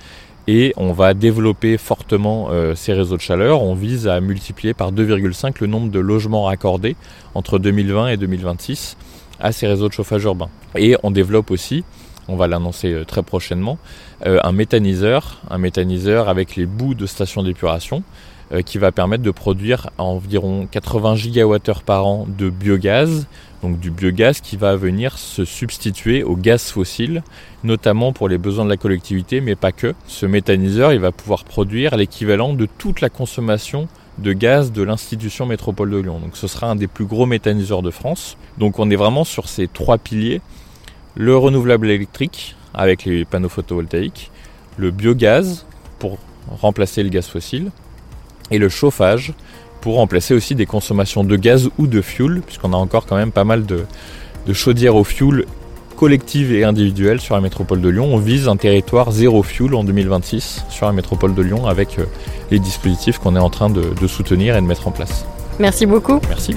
et 0.46 0.72
on 0.76 0.92
va 0.92 1.14
développer 1.14 1.78
fortement 1.78 2.48
euh, 2.50 2.74
ces 2.74 2.92
réseaux 2.92 3.16
de 3.16 3.22
chaleur. 3.22 3.62
On 3.62 3.74
vise 3.74 4.08
à 4.08 4.20
multiplier 4.20 4.74
par 4.74 4.92
2,5 4.92 5.56
le 5.60 5.66
nombre 5.66 5.90
de 5.90 5.98
logements 5.98 6.44
raccordés 6.44 6.96
entre 7.34 7.58
2020 7.58 8.08
et 8.08 8.16
2026 8.16 8.96
à 9.40 9.52
ces 9.52 9.66
réseaux 9.66 9.88
de 9.88 9.92
chauffage 9.92 10.24
urbain. 10.24 10.48
Et 10.76 10.96
on 11.02 11.10
développe 11.10 11.50
aussi, 11.50 11.84
on 12.28 12.36
va 12.36 12.46
l'annoncer 12.46 12.92
euh, 12.92 13.04
très 13.04 13.22
prochainement, 13.22 13.78
euh, 14.26 14.38
un 14.44 14.52
méthaniseur, 14.52 15.40
un 15.50 15.58
méthaniseur 15.58 16.28
avec 16.28 16.56
les 16.56 16.66
bouts 16.66 16.94
de 16.94 17.06
stations 17.06 17.42
d'épuration 17.42 18.02
qui 18.66 18.76
va 18.76 18.92
permettre 18.92 19.22
de 19.22 19.30
produire 19.30 19.88
environ 19.96 20.68
80 20.70 21.16
gigawattheures 21.16 21.82
par 21.82 22.06
an 22.06 22.26
de 22.28 22.50
biogaz 22.50 23.26
donc 23.64 23.80
du 23.80 23.90
biogaz 23.90 24.42
qui 24.42 24.58
va 24.58 24.76
venir 24.76 25.16
se 25.16 25.46
substituer 25.46 26.22
au 26.22 26.36
gaz 26.36 26.70
fossile, 26.70 27.22
notamment 27.62 28.12
pour 28.12 28.28
les 28.28 28.36
besoins 28.36 28.66
de 28.66 28.70
la 28.70 28.76
collectivité, 28.76 29.40
mais 29.40 29.54
pas 29.54 29.72
que. 29.72 29.94
Ce 30.06 30.26
méthaniseur, 30.26 30.92
il 30.92 31.00
va 31.00 31.12
pouvoir 31.12 31.44
produire 31.44 31.96
l'équivalent 31.96 32.52
de 32.52 32.66
toute 32.66 33.00
la 33.00 33.08
consommation 33.08 33.88
de 34.18 34.34
gaz 34.34 34.70
de 34.70 34.82
l'institution 34.82 35.46
métropole 35.46 35.90
de 35.90 35.96
Lyon. 35.96 36.18
Donc 36.20 36.36
ce 36.36 36.46
sera 36.46 36.70
un 36.70 36.76
des 36.76 36.88
plus 36.88 37.06
gros 37.06 37.24
méthaniseurs 37.24 37.80
de 37.80 37.90
France. 37.90 38.36
Donc 38.58 38.78
on 38.78 38.90
est 38.90 38.96
vraiment 38.96 39.24
sur 39.24 39.48
ces 39.48 39.66
trois 39.66 39.96
piliers. 39.96 40.42
Le 41.14 41.34
renouvelable 41.34 41.88
électrique 41.88 42.56
avec 42.74 43.06
les 43.06 43.24
panneaux 43.24 43.48
photovoltaïques, 43.48 44.30
le 44.76 44.90
biogaz 44.90 45.64
pour 45.98 46.18
remplacer 46.50 47.02
le 47.02 47.08
gaz 47.08 47.26
fossile 47.28 47.70
et 48.50 48.58
le 48.58 48.68
chauffage 48.68 49.32
pour 49.84 49.96
remplacer 49.96 50.32
aussi 50.32 50.54
des 50.54 50.64
consommations 50.64 51.24
de 51.24 51.36
gaz 51.36 51.68
ou 51.76 51.86
de 51.86 52.00
fuel, 52.00 52.40
puisqu'on 52.40 52.72
a 52.72 52.76
encore 52.76 53.04
quand 53.04 53.16
même 53.16 53.32
pas 53.32 53.44
mal 53.44 53.66
de, 53.66 53.84
chaudières 54.54 54.96
au 54.96 55.04
fuel 55.04 55.44
collectives 55.94 56.54
et 56.54 56.64
individuelles 56.64 57.20
sur 57.20 57.34
la 57.34 57.42
métropole 57.42 57.82
de 57.82 57.90
Lyon. 57.90 58.08
On 58.10 58.16
vise 58.16 58.48
un 58.48 58.56
territoire 58.56 59.12
zéro 59.12 59.42
fuel 59.42 59.74
en 59.74 59.84
2026 59.84 60.64
sur 60.70 60.86
la 60.86 60.92
métropole 60.92 61.34
de 61.34 61.42
Lyon 61.42 61.66
avec 61.66 61.98
euh, 61.98 62.06
les 62.50 62.60
dispositifs 62.60 63.18
qu'on 63.18 63.36
est 63.36 63.40
en 63.40 63.50
train 63.50 63.68
de, 63.68 63.82
de 64.00 64.06
soutenir 64.06 64.56
et 64.56 64.62
de 64.62 64.66
mettre 64.66 64.88
en 64.88 64.90
place. 64.90 65.26
Merci 65.58 65.84
beaucoup. 65.84 66.18
Merci. 66.30 66.56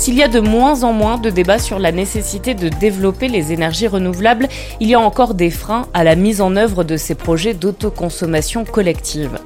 S'il 0.00 0.14
y 0.14 0.22
a 0.22 0.28
de 0.28 0.40
moins 0.40 0.82
en 0.82 0.94
moins 0.94 1.18
de 1.18 1.28
débats 1.28 1.58
sur 1.58 1.78
la 1.78 1.92
nécessité 1.92 2.54
de 2.54 2.70
développer 2.70 3.28
les 3.28 3.52
énergies 3.52 3.86
renouvelables, 3.86 4.48
il 4.80 4.88
y 4.88 4.94
a 4.94 4.98
encore 4.98 5.34
des 5.34 5.50
freins 5.50 5.88
à 5.92 6.04
la 6.04 6.14
mise 6.14 6.40
en 6.40 6.56
œuvre 6.56 6.84
de 6.84 6.96
ces 6.96 7.14
projets 7.14 7.52
d'autoconsommation 7.52 8.64
collective. 8.64 9.38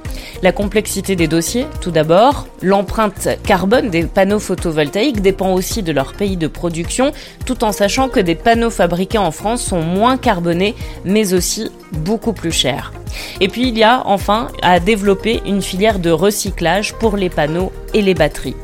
La 0.42 0.52
complexité 0.52 1.16
des 1.16 1.26
dossiers, 1.26 1.66
tout 1.80 1.90
d'abord, 1.90 2.46
l'empreinte 2.62 3.30
carbone 3.44 3.90
des 3.90 4.04
panneaux 4.04 4.38
photovoltaïques 4.38 5.22
dépend 5.22 5.52
aussi 5.54 5.82
de 5.82 5.90
leur 5.90 6.12
pays 6.12 6.36
de 6.36 6.46
production, 6.46 7.10
tout 7.46 7.64
en 7.64 7.72
sachant 7.72 8.08
que 8.08 8.20
des 8.20 8.36
panneaux 8.36 8.70
fabriqués 8.70 9.18
en 9.18 9.32
France 9.32 9.60
sont 9.60 9.82
moins 9.82 10.16
carbonés, 10.16 10.76
mais 11.04 11.34
aussi 11.34 11.68
beaucoup 11.90 12.32
plus 12.32 12.52
chers. 12.52 12.92
Et 13.40 13.48
puis 13.48 13.66
il 13.66 13.76
y 13.76 13.82
a 13.82 14.06
enfin 14.06 14.46
à 14.62 14.78
développer 14.78 15.42
une 15.46 15.62
filière 15.62 15.98
de 15.98 16.10
recyclage 16.10 16.94
pour 16.94 17.16
les 17.16 17.28
panneaux 17.28 17.72
et 17.92 18.02
les 18.02 18.14
batteries. 18.14 18.54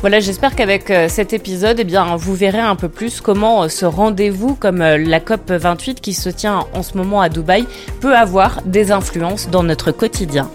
Voilà, 0.00 0.20
j'espère 0.20 0.56
qu'avec 0.56 0.90
euh, 0.90 1.08
cet 1.08 1.32
épisode, 1.32 1.78
eh 1.80 1.84
bien, 1.84 2.16
vous 2.16 2.34
verrez 2.34 2.58
un 2.58 2.76
peu 2.76 2.88
plus 2.88 3.20
comment 3.20 3.64
euh, 3.64 3.68
ce 3.68 3.84
rendez-vous 3.84 4.54
comme 4.54 4.80
euh, 4.80 4.96
la 4.96 5.20
COP 5.20 5.50
28 5.50 6.00
qui 6.00 6.14
se 6.14 6.28
tient 6.30 6.66
en 6.74 6.82
ce 6.82 6.96
moment 6.96 7.20
à 7.20 7.28
Dubaï 7.28 7.66
peut 8.00 8.16
avoir 8.16 8.62
des 8.64 8.92
influences 8.92 9.48
dans 9.50 9.62
notre 9.62 9.92
quotidien. 9.92 10.50